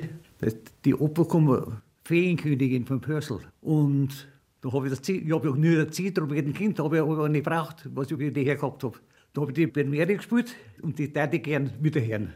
die 0.84 0.94
Oper 0.94 1.24
kommt, 1.24 1.72
Feenkönigin 2.04 2.86
von 2.86 3.00
Pörsl. 3.00 3.40
Und 3.60 4.28
da 4.60 4.72
habe 4.72 4.86
ich 4.86 4.90
das 4.92 5.02
C, 5.02 5.16
ich 5.16 5.32
habe 5.32 5.48
ja 5.48 5.54
nur 5.54 5.80
ein 5.80 5.92
C 5.92 6.10
drum 6.10 6.28
mit 6.28 6.54
Kind, 6.54 6.78
da 6.78 6.84
habe 6.84 6.96
ich 6.96 7.02
aber 7.02 7.28
nicht 7.28 7.44
gebraucht, 7.44 7.88
was 7.94 8.10
ich 8.10 8.32
die 8.32 8.44
hergehabt 8.44 8.82
habe. 8.82 8.98
Da 9.32 9.42
habe 9.42 9.50
ich 9.50 9.54
die 9.54 9.66
Premiere 9.66 10.16
gespielt 10.16 10.54
und 10.82 10.98
die 10.98 11.12
täte 11.12 11.36
ich 11.36 11.42
gern 11.42 11.70
wieder 11.80 12.00
hören. 12.00 12.32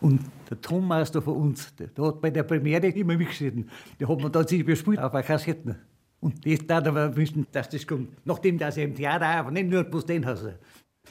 Und 0.00 0.20
der 0.50 0.60
Tonmeister 0.60 1.22
von 1.22 1.36
uns, 1.36 1.74
der, 1.76 1.88
der 1.88 2.04
hat 2.04 2.20
bei 2.20 2.30
der 2.30 2.42
Premiere 2.42 2.88
immer 2.88 3.16
mitgeschnitten. 3.16 3.70
Der 3.98 4.08
hat 4.08 4.18
mir 4.20 4.30
da 4.30 4.46
sich 4.46 4.64
gespielt 4.64 4.98
auf 4.98 5.14
einer 5.14 5.22
Kassetten. 5.22 5.76
Und 6.20 6.46
das 6.46 6.66
da 6.66 6.78
aber 6.78 7.14
wissen, 7.16 7.46
dass 7.52 7.68
das 7.68 7.86
kommt. 7.86 8.08
Nachdem 8.24 8.58
das 8.58 8.76
im 8.76 8.94
Theater 8.94 9.26
aber 9.26 9.50
nicht 9.50 9.68
nur 9.68 9.84
bloß 9.84 10.06
den 10.06 10.24
hast. 10.26 10.44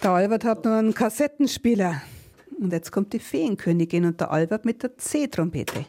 Der 0.03 0.11
Albert 0.11 0.43
hat 0.43 0.65
nur 0.65 0.75
einen 0.75 0.93
Kassettenspieler. 0.93 2.01
Und 2.59 2.71
jetzt 2.71 2.91
kommt 2.91 3.13
die 3.13 3.19
Feenkönigin 3.19 4.05
und 4.05 4.19
der 4.19 4.31
Albert 4.31 4.65
mit 4.65 4.81
der 4.83 4.97
C-Trompete. 4.97 5.85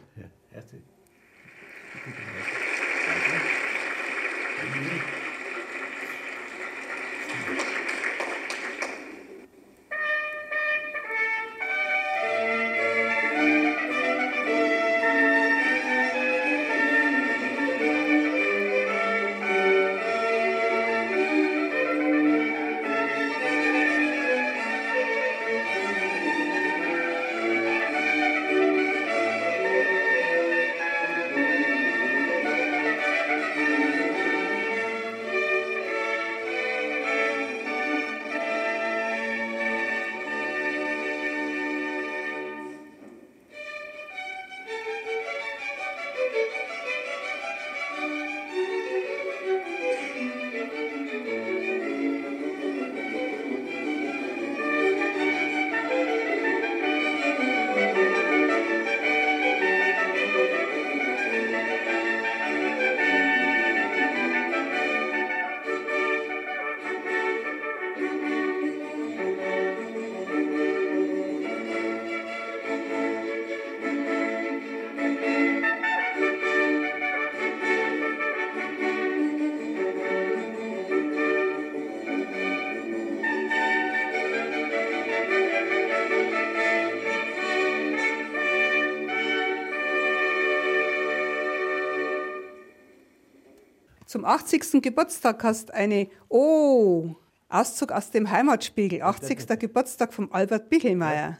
Zum 94.07 94.23
80. 94.23 94.81
Geburtstag 94.81 95.43
hast 95.43 95.73
eine 95.73 96.07
Oh 96.29 97.13
Auszug 97.49 97.91
aus 97.91 98.09
dem 98.09 98.31
Heimatspiegel, 98.31 99.01
80. 99.01 99.59
Geburtstag 99.59 100.13
vom 100.13 100.31
Albert 100.31 100.69
Bichelmeier. 100.69 101.39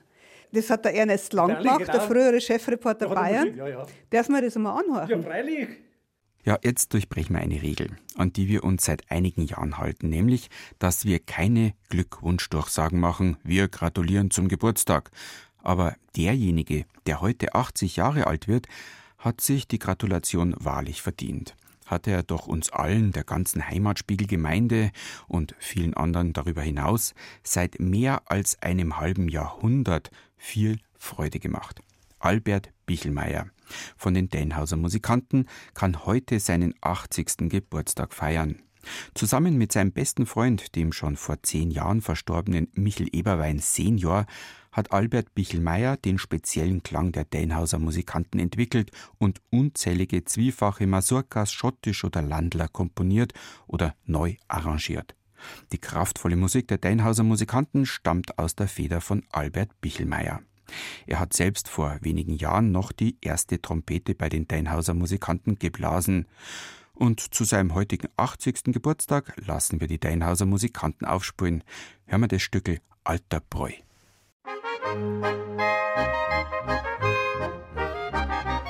Das 0.52 0.70
hat 0.70 0.84
der 0.84 0.94
Ernest 0.94 1.32
Lang 1.32 1.50
Ja, 1.50 1.60
gemacht, 1.60 1.88
der 1.88 1.94
genau. 1.94 2.08
frühere 2.08 2.42
Chefreporter 2.42 3.08
er 3.08 3.16
Bayern. 3.16 3.56
Ja, 3.56 3.70
ja. 3.70 3.88
Darf 4.10 4.28
man 4.28 4.44
das 4.44 4.56
mal 4.56 4.78
anhören? 4.82 5.10
Ja, 5.10 5.22
freilich. 5.22 5.70
Ja, 6.44 6.58
jetzt 6.62 6.94
durchbrechen 6.94 7.38
wir 7.38 7.42
eine 7.42 7.62
Regel, 7.62 7.92
an 8.18 8.34
die 8.34 8.50
wir 8.50 8.66
uns 8.66 8.84
seit 8.84 9.10
einigen 9.10 9.44
Jahren 9.46 9.78
halten, 9.78 10.10
nämlich, 10.10 10.50
dass 10.78 11.06
wir 11.06 11.20
keine 11.20 11.74
Glückwunschdurchsagen 11.90 13.00
machen, 13.00 13.38
wir 13.44 13.70
gratulieren 13.70 14.30
zum 14.30 14.50
Geburtstag. 14.50 15.10
Aber 15.64 15.96
derjenige, 16.18 16.84
der 17.06 17.22
heute 17.22 17.56
80 17.56 17.96
Jahre 17.96 18.28
alt 18.28 18.50
wird, 18.50 18.68
hat 19.18 19.40
sich 19.40 19.70
die 19.70 19.80
Gratulation 19.80 20.54
wahrlich 20.58 21.02
verdient. 21.02 21.56
Hat 21.88 22.06
er 22.06 22.22
doch 22.22 22.48
uns 22.48 22.70
allen, 22.70 23.12
der 23.14 23.24
ganzen 23.24 23.68
Heimatspiegelgemeinde 23.68 24.92
und 25.28 25.56
vielen 25.58 25.96
anderen 25.96 26.34
darüber 26.34 26.62
hinaus, 26.62 27.16
seit 27.44 27.80
mehr 27.80 28.22
als 28.26 28.62
einem 28.62 29.00
halben 29.00 29.30
Jahrhundert 29.30 30.12
viel 30.36 30.80
Freude 30.98 31.40
gemacht. 31.40 31.80
Albert 32.20 32.72
Bichelmeier 32.86 33.48
von 33.96 34.14
den 34.14 34.30
Dänhauser 34.30 34.78
Musikanten 34.78 35.46
kann 35.74 36.06
heute 36.06 36.40
seinen 36.40 36.74
80. 36.82 37.50
Geburtstag 37.50 38.14
feiern. 38.14 38.62
Zusammen 39.14 39.58
mit 39.58 39.72
seinem 39.72 39.92
besten 39.92 40.26
Freund, 40.26 40.76
dem 40.76 40.94
schon 40.94 41.18
vor 41.18 41.42
zehn 41.44 41.72
Jahren 41.72 42.02
verstorbenen 42.02 42.68
Michel 42.74 43.08
Eberwein 43.12 43.60
Senior, 43.60 44.26
hat 44.78 44.94
Albert 44.94 45.34
Bichelmeier 45.34 45.98
den 45.98 46.20
speziellen 46.20 46.84
Klang 46.84 47.12
der 47.12 47.26
Dänhauser 47.26 47.80
Musikanten 47.80 48.40
entwickelt 48.40 48.92
und 49.18 49.42
unzählige 49.50 50.24
zwiefache 50.24 50.86
Masurkas, 50.86 51.52
Schottisch 51.52 52.04
oder 52.04 52.22
Landler 52.22 52.68
komponiert 52.68 53.34
oder 53.66 53.96
neu 54.06 54.36
arrangiert. 54.48 55.16
Die 55.72 55.80
kraftvolle 55.80 56.36
Musik 56.36 56.68
der 56.68 56.78
Dänhauser 56.78 57.24
Musikanten 57.24 57.86
stammt 57.86 58.38
aus 58.38 58.56
der 58.56 58.68
Feder 58.68 59.02
von 59.02 59.24
Albert 59.32 59.82
Bichelmeier. 59.82 60.42
Er 61.08 61.20
hat 61.20 61.34
selbst 61.34 61.70
vor 61.70 61.98
wenigen 62.02 62.34
Jahren 62.34 62.72
noch 62.72 62.92
die 62.92 63.18
erste 63.22 63.62
Trompete 63.62 64.16
bei 64.16 64.30
den 64.30 64.48
Deinhauser 64.48 64.94
Musikanten 64.94 65.58
geblasen. 65.60 66.28
Und 66.94 67.22
zu 67.22 67.46
seinem 67.46 67.74
heutigen 67.74 68.10
80. 68.18 68.74
Geburtstag 68.74 69.34
lassen 69.46 69.80
wir 69.80 69.88
die 69.88 70.00
Deinhauser 70.00 70.46
Musikanten 70.46 71.06
aufspielen. 71.06 71.64
Hören 72.06 72.22
wir 72.22 72.28
das 72.28 72.42
Stückel 72.42 72.80
Alter 73.04 73.40
Bräu. 73.40 73.72
Thank 74.88 75.26
you. 78.58 78.67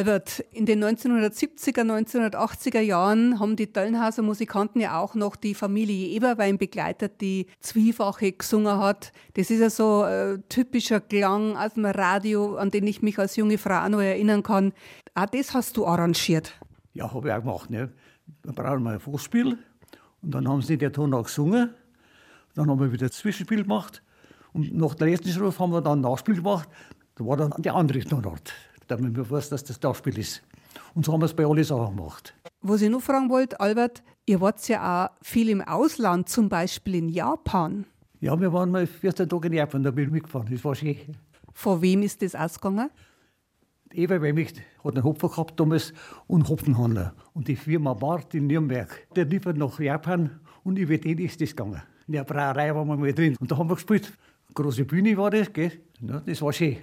Albert, 0.00 0.40
in 0.50 0.64
den 0.64 0.82
1970er, 0.82 1.82
1980er 1.82 2.80
Jahren 2.80 3.38
haben 3.38 3.54
die 3.54 3.70
Döllenhauser 3.70 4.22
Musikanten 4.22 4.80
ja 4.80 4.98
auch 4.98 5.14
noch 5.14 5.36
die 5.36 5.54
Familie 5.54 6.08
Eberwein 6.08 6.56
begleitet, 6.56 7.20
die 7.20 7.48
Zwiefache 7.60 8.32
gesungen 8.32 8.78
hat. 8.78 9.12
Das 9.34 9.50
ist 9.50 9.60
ja 9.60 9.68
so 9.68 10.00
ein 10.04 10.36
äh, 10.36 10.38
typischer 10.48 11.00
Klang 11.00 11.54
aus 11.54 11.74
dem 11.74 11.84
Radio, 11.84 12.56
an 12.56 12.70
den 12.70 12.86
ich 12.86 13.02
mich 13.02 13.18
als 13.18 13.36
junge 13.36 13.58
Frau 13.58 13.84
auch 13.84 13.90
noch 13.90 14.00
erinnern 14.00 14.42
kann. 14.42 14.72
Auch 15.14 15.26
das 15.26 15.52
hast 15.52 15.76
du 15.76 15.86
arrangiert. 15.86 16.58
Ja, 16.94 17.12
habe 17.12 17.28
ich 17.28 17.34
auch 17.34 17.40
gemacht. 17.40 17.68
Ne? 17.68 17.92
Dann 18.42 18.54
brauchen 18.54 18.82
wir 18.84 18.92
ein 18.92 19.00
Vorspiel 19.00 19.58
und 20.22 20.30
dann 20.34 20.48
haben 20.48 20.62
sie 20.62 20.78
den 20.78 20.94
Ton 20.94 21.12
auch 21.12 21.24
gesungen. 21.24 21.74
Dann 22.54 22.70
haben 22.70 22.80
wir 22.80 22.90
wieder 22.90 23.08
ein 23.08 23.12
Zwischenspiel 23.12 23.64
gemacht 23.64 24.02
und 24.54 24.74
nach 24.74 24.94
der 24.94 25.08
letzten 25.08 25.28
Strophe 25.28 25.58
haben 25.58 25.72
wir 25.72 25.82
dann 25.82 25.98
ein 25.98 26.10
Nachspiel 26.10 26.36
gemacht. 26.36 26.70
Da 27.16 27.26
war 27.26 27.36
dann 27.36 27.52
die 27.58 27.68
andere 27.68 28.00
Tonart 28.00 28.54
damit 28.90 29.16
man 29.16 29.30
weiß, 29.30 29.50
dass 29.50 29.64
das 29.64 29.80
Nachspiel 29.80 30.18
ist. 30.18 30.42
Und 30.94 31.04
so 31.04 31.12
haben 31.12 31.20
wir 31.20 31.26
es 31.26 31.34
bei 31.34 31.46
allen 31.46 31.64
Sachen 31.64 31.96
gemacht. 31.96 32.34
Was 32.60 32.82
ich 32.82 32.90
noch 32.90 33.00
fragen 33.00 33.30
wollte, 33.30 33.58
Albert, 33.60 34.02
ihr 34.26 34.40
wart 34.40 34.66
ja 34.68 35.06
auch 35.06 35.10
viel 35.22 35.48
im 35.48 35.60
Ausland, 35.60 36.28
zum 36.28 36.48
Beispiel 36.48 36.96
in 36.96 37.08
Japan. 37.08 37.86
Ja, 38.20 38.38
wir 38.38 38.52
waren 38.52 38.70
mal 38.70 38.86
14 38.86 39.28
Tage 39.28 39.48
in 39.48 39.54
Japan, 39.54 39.82
da 39.82 39.90
bin 39.90 40.06
ich 40.06 40.10
mitgefahren. 40.10 40.48
Das 40.50 40.64
war 40.64 40.74
schön. 40.74 40.96
Von 41.52 41.80
wem 41.80 42.02
ist 42.02 42.22
das 42.22 42.34
ausgegangen? 42.34 42.90
Eva 43.92 44.20
Wemmich 44.22 44.54
hat 44.84 44.94
einen 44.94 45.04
Hopfer 45.04 45.28
gehabt 45.28 45.58
damals 45.58 45.92
und 46.26 46.48
Hopfenhandler. 46.48 47.14
Und 47.32 47.48
die 47.48 47.56
Firma 47.56 47.94
Bart 47.94 48.34
in 48.34 48.46
Nürnberg, 48.46 48.88
der 49.16 49.24
liefert 49.24 49.56
nach 49.56 49.80
Japan 49.80 50.38
und 50.62 50.78
über 50.78 50.96
den 50.96 51.18
ist 51.18 51.40
das 51.40 51.50
gegangen. 51.50 51.82
In 52.06 52.12
der 52.12 52.24
Brauerei 52.24 52.74
waren 52.74 52.86
wir 52.86 52.96
mal 52.96 53.12
drin 53.12 53.36
und 53.40 53.50
da 53.50 53.56
haben 53.56 53.68
wir 53.68 53.74
gespielt. 53.74 54.12
Große 54.54 54.84
Bühne 54.84 55.16
war 55.16 55.30
das, 55.30 55.52
gell? 55.52 55.72
Ja, 56.00 56.20
das 56.20 56.42
war 56.42 56.52
schön. 56.52 56.76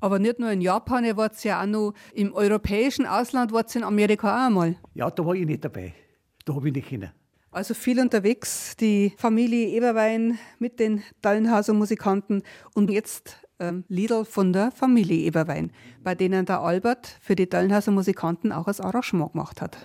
Aber 0.00 0.18
nicht 0.18 0.38
nur 0.38 0.50
in 0.50 0.60
Japan, 0.60 1.04
ihr 1.04 1.16
wart 1.16 1.42
ja 1.44 1.62
auch 1.62 1.66
noch 1.66 1.94
im 2.14 2.32
europäischen 2.32 3.06
Ausland, 3.06 3.52
wart 3.52 3.74
in 3.76 3.84
Amerika 3.84 4.28
auch 4.28 4.46
einmal. 4.46 4.76
Ja, 4.94 5.10
da 5.10 5.24
war 5.24 5.34
ich 5.34 5.46
nicht 5.46 5.64
dabei. 5.64 5.94
Da 6.44 6.54
habe 6.54 6.68
ich 6.68 6.74
nicht 6.74 6.88
hin. 6.88 7.10
Also 7.52 7.74
viel 7.74 8.00
unterwegs, 8.00 8.76
die 8.76 9.12
Familie 9.16 9.68
Eberwein 9.68 10.38
mit 10.58 10.78
den 10.78 11.02
Dallenhauser 11.20 11.74
Musikanten 11.74 12.42
und 12.74 12.90
jetzt 12.90 13.38
ähm, 13.58 13.84
Liedl 13.88 14.24
von 14.24 14.52
der 14.52 14.70
Familie 14.70 15.24
Eberwein, 15.24 15.72
bei 16.02 16.14
denen 16.14 16.46
der 16.46 16.60
Albert 16.60 17.18
für 17.20 17.34
die 17.34 17.48
Dallenhauser 17.48 17.90
Musikanten 17.90 18.52
auch 18.52 18.66
das 18.66 18.80
Arrangement 18.80 19.32
gemacht 19.32 19.60
hat. 19.60 19.76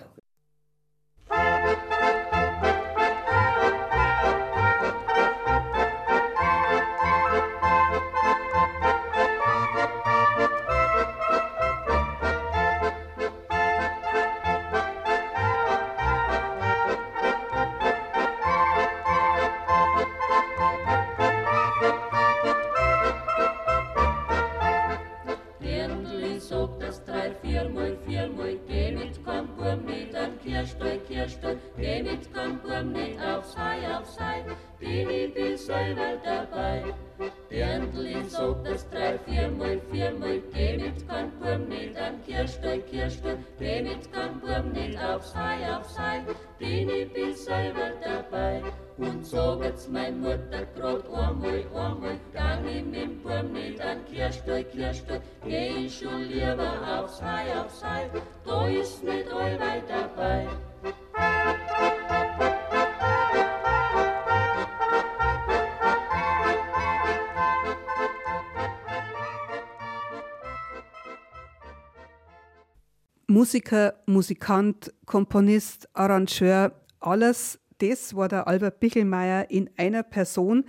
Musiker, 73.46 73.94
Musikant, 74.06 74.92
Komponist, 75.04 75.88
Arrangeur, 75.94 76.72
alles 76.98 77.60
das 77.78 78.16
war 78.16 78.26
der 78.26 78.48
Albert 78.48 78.80
Bichelmeier 78.80 79.48
in 79.52 79.70
einer 79.76 80.02
Person. 80.02 80.64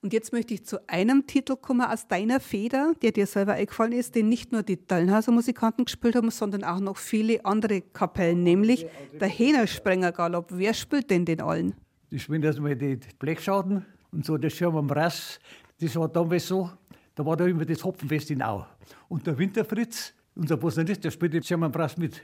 Und 0.00 0.14
jetzt 0.14 0.32
möchte 0.32 0.54
ich 0.54 0.64
zu 0.64 0.78
einem 0.88 1.26
Titel 1.26 1.56
kommen 1.56 1.82
aus 1.82 2.08
deiner 2.08 2.40
Feder, 2.40 2.94
der 3.02 3.12
dir 3.12 3.26
selber 3.26 3.52
eingefallen 3.52 3.92
ist, 3.92 4.14
den 4.14 4.30
nicht 4.30 4.50
nur 4.50 4.62
die 4.62 4.78
Dallenhauser 4.86 5.30
Musikanten 5.30 5.84
gespielt 5.84 6.16
haben, 6.16 6.30
sondern 6.30 6.64
auch 6.64 6.80
noch 6.80 6.96
viele 6.96 7.44
andere 7.44 7.82
Kapellen, 7.82 8.42
nämlich 8.42 8.86
der 9.20 9.28
Hähnersprenger 9.28 10.12
Galopp. 10.12 10.46
Wer 10.52 10.72
spielt 10.72 11.10
denn 11.10 11.26
den 11.26 11.42
allen? 11.42 11.74
Ich 12.08 12.22
spiele 12.22 12.46
erstmal 12.46 12.76
die 12.76 12.98
Blechschaden 13.18 13.84
und 14.10 14.24
so 14.24 14.38
das 14.38 14.54
Schirm 14.54 14.74
am 14.78 14.86
Brass. 14.86 15.38
Das 15.78 15.94
war 15.96 16.08
damals 16.08 16.48
so, 16.48 16.70
da 17.14 17.26
war 17.26 17.36
da 17.36 17.44
immer 17.44 17.66
das 17.66 17.84
Hopfenfest 17.84 18.30
in 18.30 18.40
Au. 18.40 18.64
Und 19.10 19.26
der 19.26 19.36
Winterfritz, 19.36 20.14
unser 20.34 20.56
Posaunist, 20.56 21.04
der 21.04 21.10
spielt 21.10 21.34
den 21.34 21.42
Sherman 21.42 21.72
Brass 21.72 21.96
mit. 21.96 22.22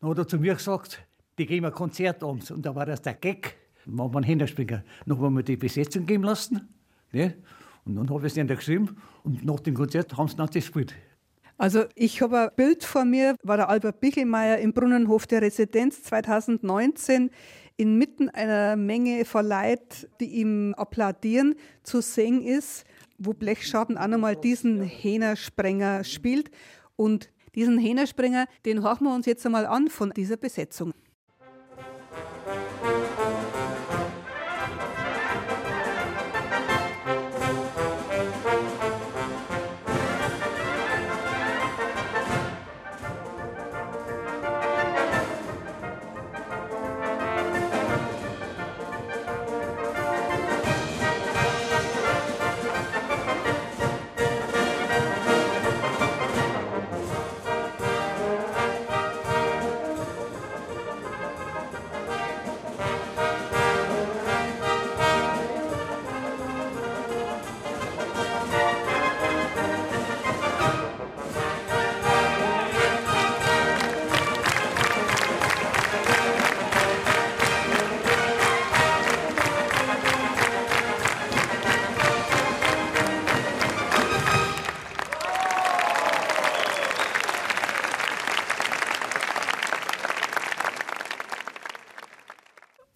Dann 0.00 0.10
hat 0.10 0.18
er 0.18 0.26
zu 0.26 0.38
mir 0.38 0.54
gesagt, 0.54 1.04
die 1.38 1.46
gehen 1.46 1.64
ein 1.64 1.72
Konzert 1.72 2.22
abends. 2.22 2.50
Und 2.50 2.64
da 2.64 2.74
war 2.74 2.86
das 2.86 3.02
der 3.02 3.14
Gag. 3.14 3.56
Wir 3.86 4.04
einen 4.04 4.22
Händerspringer. 4.22 4.84
Dann 5.06 5.20
haben 5.20 5.36
wir 5.36 5.42
die 5.42 5.56
Besetzung 5.56 6.06
geben 6.06 6.24
lassen. 6.24 6.68
Ne? 7.12 7.34
Und 7.84 7.96
dann 7.96 8.10
habe 8.10 8.26
ich 8.26 8.32
es 8.32 8.36
ihnen 8.36 8.48
geschrieben. 8.48 8.96
Und 9.24 9.44
nach 9.44 9.60
dem 9.60 9.74
Konzert 9.74 10.16
haben 10.16 10.28
sie 10.28 10.36
dann 10.36 10.48
gespielt. 10.48 10.94
Also 11.56 11.84
ich 11.94 12.22
habe 12.22 12.40
ein 12.40 12.50
Bild 12.56 12.84
vor 12.84 13.04
mir, 13.04 13.36
war 13.42 13.58
der 13.58 13.68
Albert 13.68 14.00
Bichelmeier 14.00 14.58
im 14.58 14.72
Brunnenhof 14.72 15.26
der 15.26 15.42
Residenz 15.42 16.02
2019 16.04 17.30
inmitten 17.76 18.28
einer 18.30 18.76
Menge 18.76 19.24
von 19.24 19.46
Leuten, 19.46 20.06
die 20.20 20.26
ihm 20.40 20.74
applaudieren, 20.74 21.54
zu 21.82 22.00
sehen 22.00 22.42
ist, 22.42 22.84
wo 23.18 23.32
Blechschaden 23.32 23.98
auch 23.98 24.06
nochmal 24.06 24.36
diesen 24.36 24.82
Hähnersprenger 24.82 26.04
spielt. 26.04 26.50
Und 26.96 27.30
diesen 27.54 27.78
Hähnersprenger, 27.78 28.46
den 28.64 28.82
hören 28.82 29.04
wir 29.04 29.14
uns 29.14 29.26
jetzt 29.26 29.44
einmal 29.46 29.66
an 29.66 29.88
von 29.88 30.10
dieser 30.10 30.36
Besetzung. 30.36 30.92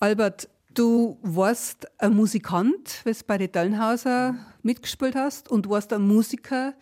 Albert, 0.05 0.51
du 0.75 1.17
warst 1.23 1.87
ein 1.99 2.15
Musikant, 2.15 3.01
was 3.07 3.25
bei 3.25 3.39
den 3.39 3.51
Döllenhauser 3.51 4.35
mitgespielt 4.63 5.15
hast, 5.15 5.51
und 5.51 5.67
warst 5.71 5.95
ein 5.95 6.03
Musiker 6.03 6.75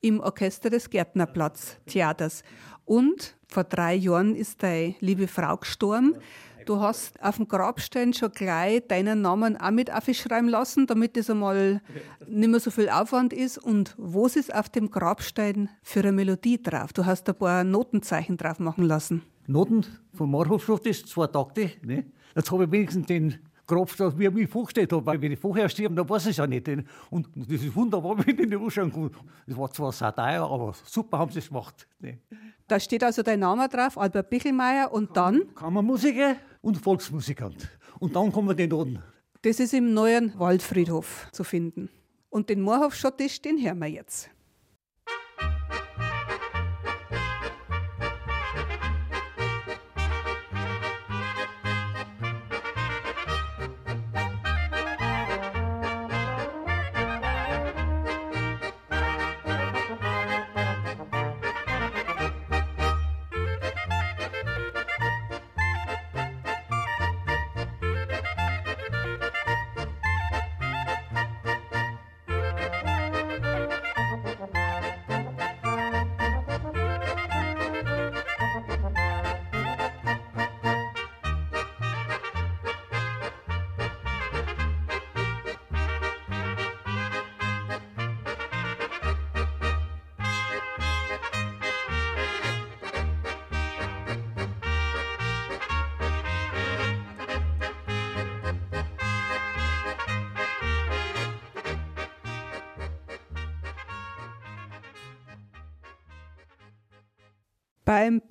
im 0.00 0.18
Orchester 0.20 0.70
des 0.70 0.88
Gärtnerplatz 0.88 1.76
Theaters. 1.84 2.42
Und 2.86 3.36
vor 3.48 3.64
drei 3.64 3.96
Jahren 3.96 4.34
ist 4.34 4.62
deine 4.62 4.94
liebe 5.00 5.28
Frau 5.28 5.58
gestorben. 5.58 6.16
Du 6.64 6.80
hast 6.80 7.22
auf 7.22 7.36
dem 7.36 7.48
Grabstein 7.48 8.14
schon 8.14 8.32
gleich 8.32 8.82
deinen 8.88 9.20
Namen 9.20 9.58
auch 9.58 9.70
mit 9.72 9.92
aufschreiben 9.92 10.48
lassen, 10.48 10.86
damit 10.86 11.18
das 11.18 11.28
einmal 11.28 11.82
nicht 12.26 12.48
mehr 12.48 12.60
so 12.60 12.70
viel 12.70 12.88
Aufwand 12.88 13.34
ist. 13.34 13.58
Und 13.58 13.94
was 13.98 14.36
ist 14.36 14.54
auf 14.54 14.70
dem 14.70 14.90
Grabstein 14.90 15.68
für 15.82 16.00
eine 16.00 16.12
Melodie 16.12 16.62
drauf? 16.62 16.94
Du 16.94 17.04
hast 17.04 17.28
ein 17.28 17.34
paar 17.34 17.62
Notenzeichen 17.62 18.38
drauf 18.38 18.58
machen 18.58 18.84
lassen. 18.84 19.20
Noten 19.46 19.84
vom 20.14 20.30
Marhofschrift 20.30 20.86
ist 20.86 21.08
zwei 21.08 21.26
Takte. 21.26 21.72
Ne? 21.82 22.06
Jetzt 22.34 22.50
habe 22.50 22.64
ich 22.64 22.70
wenigstens 22.70 23.06
den 23.06 23.38
Grabstein, 23.66 24.18
wie 24.18 24.26
ich 24.26 24.32
mich 24.32 24.50
vorgestellt 24.50 24.92
habe, 24.92 25.06
weil 25.06 25.20
wenn 25.22 25.32
ich 25.32 25.38
vorher 25.38 25.68
sterbe, 25.68 25.94
dann 25.94 26.08
weiß 26.08 26.24
ich 26.24 26.30
es 26.30 26.36
ja 26.38 26.46
nicht. 26.46 26.68
Und 27.10 27.28
das 27.36 27.62
ist 27.62 27.74
wunderbar, 27.74 28.18
wenn 28.26 28.38
ich 28.38 28.48
nicht 28.48 28.60
anschauen 28.60 28.92
kann. 28.92 29.10
Das 29.46 29.56
war 29.56 29.70
zwar 29.70 29.92
Satire, 29.92 30.42
aber 30.42 30.74
super 30.84 31.18
haben 31.18 31.30
sie 31.30 31.38
es 31.38 31.48
gemacht. 31.48 31.86
Da 32.66 32.80
steht 32.80 33.04
also 33.04 33.22
dein 33.22 33.40
Name 33.40 33.68
drauf, 33.68 33.96
Albert 33.96 34.30
Bichelmeier, 34.30 34.92
und 34.92 35.16
dann? 35.16 35.54
Kammermusiker 35.54 36.36
und 36.62 36.78
Volksmusikant. 36.78 37.68
Und 37.98 38.16
dann 38.16 38.32
kommen 38.32 38.56
die 38.56 38.66
Noten. 38.66 39.02
Das 39.42 39.60
ist 39.60 39.72
im 39.72 39.94
neuen 39.94 40.38
Waldfriedhof 40.38 41.28
zu 41.32 41.44
finden. 41.44 41.88
Und 42.28 42.48
den 42.48 42.60
Moorhofschottisch, 42.60 43.40
den 43.40 43.62
hören 43.62 43.78
wir 43.78 43.88
jetzt. 43.88 44.30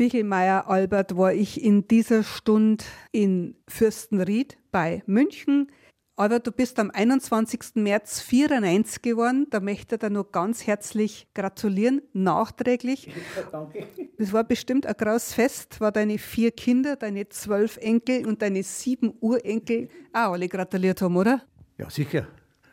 Beim 0.09 0.13
Bichelmeier 0.13 0.67
Albert 0.67 1.17
war 1.17 1.33
ich 1.33 1.63
in 1.63 1.87
dieser 1.87 2.23
Stunde 2.23 2.83
in 3.11 3.55
Fürstenried 3.67 4.57
bei 4.71 5.03
München. 5.05 5.71
Albert, 6.15 6.47
du 6.47 6.51
bist 6.51 6.79
am 6.79 6.89
21. 6.89 7.75
März 7.75 8.19
94 8.21 9.03
geworden. 9.03 9.45
Da 9.51 9.59
möchte 9.59 9.95
ich 9.95 9.99
dir 9.99 10.09
noch 10.09 10.31
ganz 10.31 10.65
herzlich 10.65 11.27
gratulieren, 11.35 12.01
nachträglich. 12.13 13.05
Ja, 13.05 13.13
danke. 13.51 13.85
Das 14.17 14.33
war 14.33 14.43
bestimmt 14.43 14.87
ein 14.87 14.95
großes 14.97 15.33
Fest, 15.35 15.79
war 15.79 15.91
deine 15.91 16.17
vier 16.17 16.49
Kinder, 16.49 16.95
deine 16.95 17.29
zwölf 17.29 17.77
Enkel 17.77 18.25
und 18.25 18.41
deine 18.41 18.63
sieben 18.63 19.13
Urenkel 19.19 19.89
auch 20.11 20.31
alle 20.31 20.49
gratuliert 20.49 21.03
haben, 21.03 21.17
oder? 21.17 21.43
Ja, 21.77 21.87
sicher. 21.91 22.27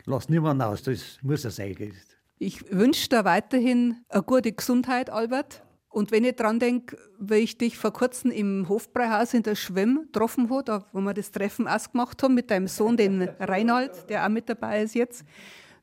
Lass 0.06 0.30
niemanden 0.30 0.62
aus, 0.62 0.82
das 0.82 1.18
muss 1.20 1.42
ja 1.42 1.50
sein. 1.50 1.92
Ich 2.38 2.72
wünsche 2.72 3.10
dir 3.10 3.26
weiterhin 3.26 3.96
eine 4.08 4.22
gute 4.22 4.52
Gesundheit, 4.52 5.10
Albert. 5.10 5.65
Und 5.96 6.10
wenn 6.10 6.24
ich 6.24 6.36
dran 6.36 6.60
denke, 6.60 6.98
wie 7.18 7.36
ich 7.36 7.56
dich 7.56 7.78
vor 7.78 7.90
kurzem 7.90 8.30
im 8.30 8.68
Hofbräuhaus 8.68 9.32
in 9.32 9.42
der 9.42 9.54
Schwemm 9.54 10.00
getroffen 10.02 10.50
habe, 10.50 10.84
wo 10.92 11.00
wir 11.00 11.14
das 11.14 11.30
Treffen 11.30 11.66
ausgemacht 11.66 12.22
haben 12.22 12.34
mit 12.34 12.50
deinem 12.50 12.68
Sohn, 12.68 12.98
den 12.98 13.22
Reinhard, 13.22 14.10
der 14.10 14.22
auch 14.22 14.28
mit 14.28 14.46
dabei 14.46 14.82
ist 14.82 14.94
jetzt, 14.94 15.24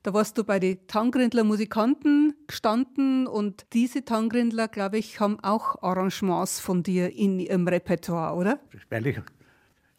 da 0.03 0.13
warst 0.13 0.37
du 0.37 0.43
bei 0.43 0.59
den 0.59 0.85
Tangrindler 0.85 1.43
Musikanten 1.43 2.35
gestanden 2.45 3.25
und 3.25 3.65
diese 3.73 4.05
Tangrindler, 4.05 4.67
glaube 4.67 4.99
ich, 4.99 5.19
haben 5.19 5.39
auch 5.39 5.81
Arrangements 5.81 6.59
von 6.59 6.83
dir 6.83 7.11
in 7.11 7.39
ihrem 7.39 7.67
Repertoire, 7.67 8.35
oder? 8.35 8.59
Freilich. 8.89 9.19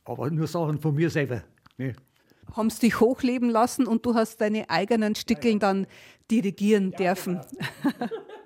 Aber 0.04 0.30
nur 0.30 0.46
Sachen 0.46 0.78
von 0.78 0.94
mir 0.94 1.10
selber. 1.10 1.42
Ne? 1.76 1.96
Haben 2.52 2.70
sie 2.70 2.82
dich 2.82 3.00
hochleben 3.00 3.50
lassen 3.50 3.84
und 3.84 4.06
du 4.06 4.14
hast 4.14 4.40
deine 4.40 4.70
eigenen 4.70 5.16
Stickeln 5.16 5.58
dann 5.58 5.88
dirigieren 6.30 6.92
dürfen. 6.92 7.40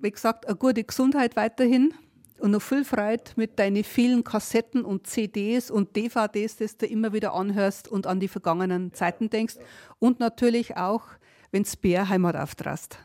wie 0.00 0.10
gesagt, 0.10 0.46
eine 0.46 0.56
gute 0.56 0.84
Gesundheit 0.84 1.36
weiterhin 1.36 1.94
und 2.38 2.52
noch 2.52 2.62
viel 2.62 2.84
Freude 2.84 3.24
mit 3.36 3.58
deinen 3.58 3.84
vielen 3.84 4.24
Kassetten 4.24 4.84
und 4.84 5.06
CDs 5.06 5.70
und 5.70 5.96
DVDs, 5.96 6.56
das 6.56 6.76
du 6.76 6.86
immer 6.86 7.12
wieder 7.12 7.34
anhörst 7.34 7.88
und 7.88 8.06
an 8.06 8.20
die 8.20 8.28
vergangenen 8.28 8.92
Zeiten 8.92 9.30
denkst. 9.30 9.56
Und 9.98 10.20
natürlich 10.20 10.76
auch, 10.76 11.02
wenn 11.50 11.64
du 11.64 11.70
Bär 11.80 12.08
Heimat 12.08 12.36
auftrast. 12.36 12.98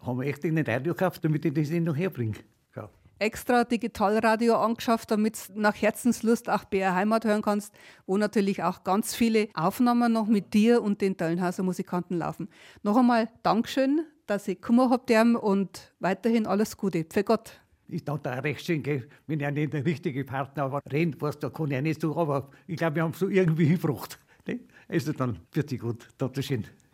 Haben 0.00 0.20
wir 0.20 0.28
echt 0.28 0.44
in 0.44 0.56
den 0.56 0.64
Radio 0.64 0.94
gekauft, 0.94 1.24
damit 1.24 1.44
ich 1.44 1.54
das 1.54 1.70
nicht 1.70 1.84
noch 1.84 1.96
herbringe. 1.96 2.36
Ja. 2.76 2.88
Extra 3.18 3.64
Digitalradio 3.64 4.56
angeschafft, 4.56 5.10
damit 5.10 5.48
du 5.48 5.60
nach 5.60 5.74
Herzenslust 5.74 6.48
auch 6.48 6.64
BR 6.64 6.94
Heimat 6.94 7.24
hören 7.24 7.42
kannst, 7.42 7.74
wo 8.06 8.16
natürlich 8.16 8.62
auch 8.62 8.84
ganz 8.84 9.14
viele 9.14 9.48
Aufnahmen 9.54 10.12
noch 10.12 10.28
mit 10.28 10.54
dir 10.54 10.82
und 10.82 11.00
den 11.00 11.16
Döllenhauser 11.16 11.64
Musikanten 11.64 12.16
laufen. 12.16 12.48
Noch 12.84 12.96
einmal 12.96 13.28
Dankeschön 13.42 14.06
dass 14.28 14.46
ich 14.46 14.60
gekommen 14.60 14.90
habe 14.90 15.38
und 15.40 15.92
weiterhin 15.98 16.46
alles 16.46 16.76
Gute. 16.76 17.04
Für 17.10 17.24
Gott. 17.24 17.60
Ich 17.88 18.04
danke 18.04 18.24
da 18.24 18.34
recht 18.34 18.64
schön, 18.64 18.82
gell? 18.82 19.08
wenn 19.26 19.40
er 19.40 19.50
nicht 19.50 19.72
der 19.72 19.84
richtige 19.84 20.22
Partner 20.24 20.70
war. 20.70 20.82
Rennt, 20.90 21.20
was 21.22 21.38
da 21.38 21.48
kann 21.48 21.70
ich 21.70 21.80
nicht 21.80 22.00
so, 22.02 22.14
aber 22.16 22.50
ich 22.66 22.76
glaube, 22.76 22.96
wir 22.96 23.02
haben 23.02 23.12
es 23.12 23.18
so 23.18 23.28
irgendwie 23.28 23.64
hingebracht. 23.64 24.18
Ne? 24.46 24.60
Also 24.88 25.12
dann, 25.12 25.38
wird 25.52 25.70
sich 25.70 25.80
gut. 25.80 26.06
Dankeschön. 26.18 26.60
Um 26.60 26.87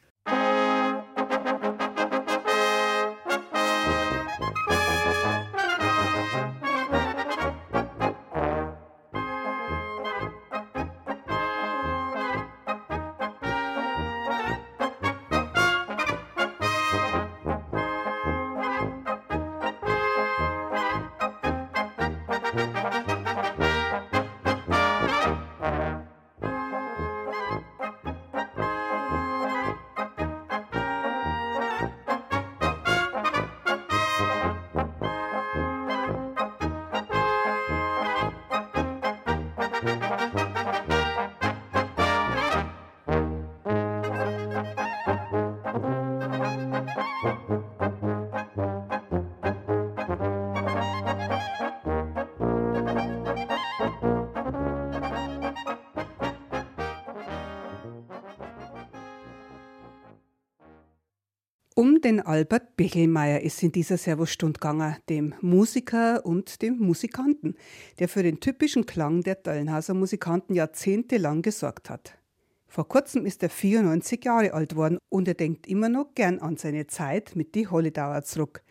Albert 62.35 62.77
Bechelmeier 62.77 63.43
ist 63.43 63.63
in 63.63 63.71
dieser 63.71 63.97
Servostund 63.97 64.61
gegangen, 64.61 64.97
dem 65.09 65.37
Musiker 65.41 66.27
und 66.27 66.63
dem 66.63 66.79
Musikanten, 66.79 67.55
der 68.01 68.09
für 68.09 68.25
den 68.25 68.41
typischen 68.41 68.87
Klang 68.87 69.21
der 69.21 69.37
Döllenhauser 69.37 69.95
Musikanten 69.95 70.53
jahrzehntelang 70.53 71.43
gesorgt 71.43 71.91
hat. 71.91 72.19
Vor 72.67 72.89
kurzem 72.89 73.25
ist 73.25 73.45
er 73.45 73.51
94 73.51 74.25
Jahre 74.25 74.53
alt 74.53 74.75
worden 74.75 74.99
und 75.11 75.29
er 75.29 75.35
denkt 75.35 75.69
immer 75.69 75.89
noch 75.89 76.13
gern 76.17 76.41
an 76.41 76.57
seine 76.57 76.89
Zeit 76.89 77.37
mit 77.37 77.55
die 77.55 77.69
Hollidauer 77.69 78.23
zurück. 78.23 78.65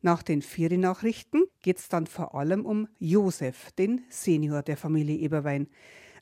Nach 0.00 0.22
den 0.22 0.40
Feriennachrichten 0.40 1.44
geht 1.60 1.76
es 1.76 1.90
dann 1.90 2.06
vor 2.06 2.34
allem 2.34 2.64
um 2.64 2.88
Josef, 2.98 3.70
den 3.72 4.00
Senior 4.08 4.62
der 4.62 4.78
Familie 4.78 5.18
Eberwein. 5.18 5.68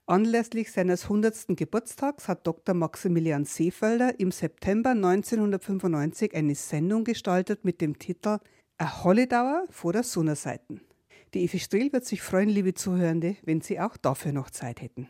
Anlässlich 0.08 0.72
seines 0.72 1.02
100. 1.02 1.48
Geburtstags 1.48 2.28
hat 2.28 2.46
Dr. 2.46 2.74
Maximilian 2.74 3.44
Seefelder 3.44 4.18
im 4.18 4.30
September 4.30 4.92
1995 4.92 6.34
eine 6.34 6.54
Sendung 6.54 7.04
gestaltet 7.04 7.66
mit 7.66 7.82
dem 7.82 7.98
Titel 7.98 8.38
A 8.78 9.04
Hollidauer 9.04 9.66
vor 9.68 9.92
der 9.92 10.04
Sonnenseiten. 10.04 10.80
Die 11.34 11.44
Evi 11.44 11.58
Strehl 11.58 11.92
wird 11.92 12.06
sich 12.06 12.22
freuen, 12.22 12.48
liebe 12.48 12.72
Zuhörende, 12.72 13.36
wenn 13.42 13.60
Sie 13.60 13.78
auch 13.78 13.98
dafür 13.98 14.32
noch 14.32 14.48
Zeit 14.48 14.80
hätten. 14.80 15.08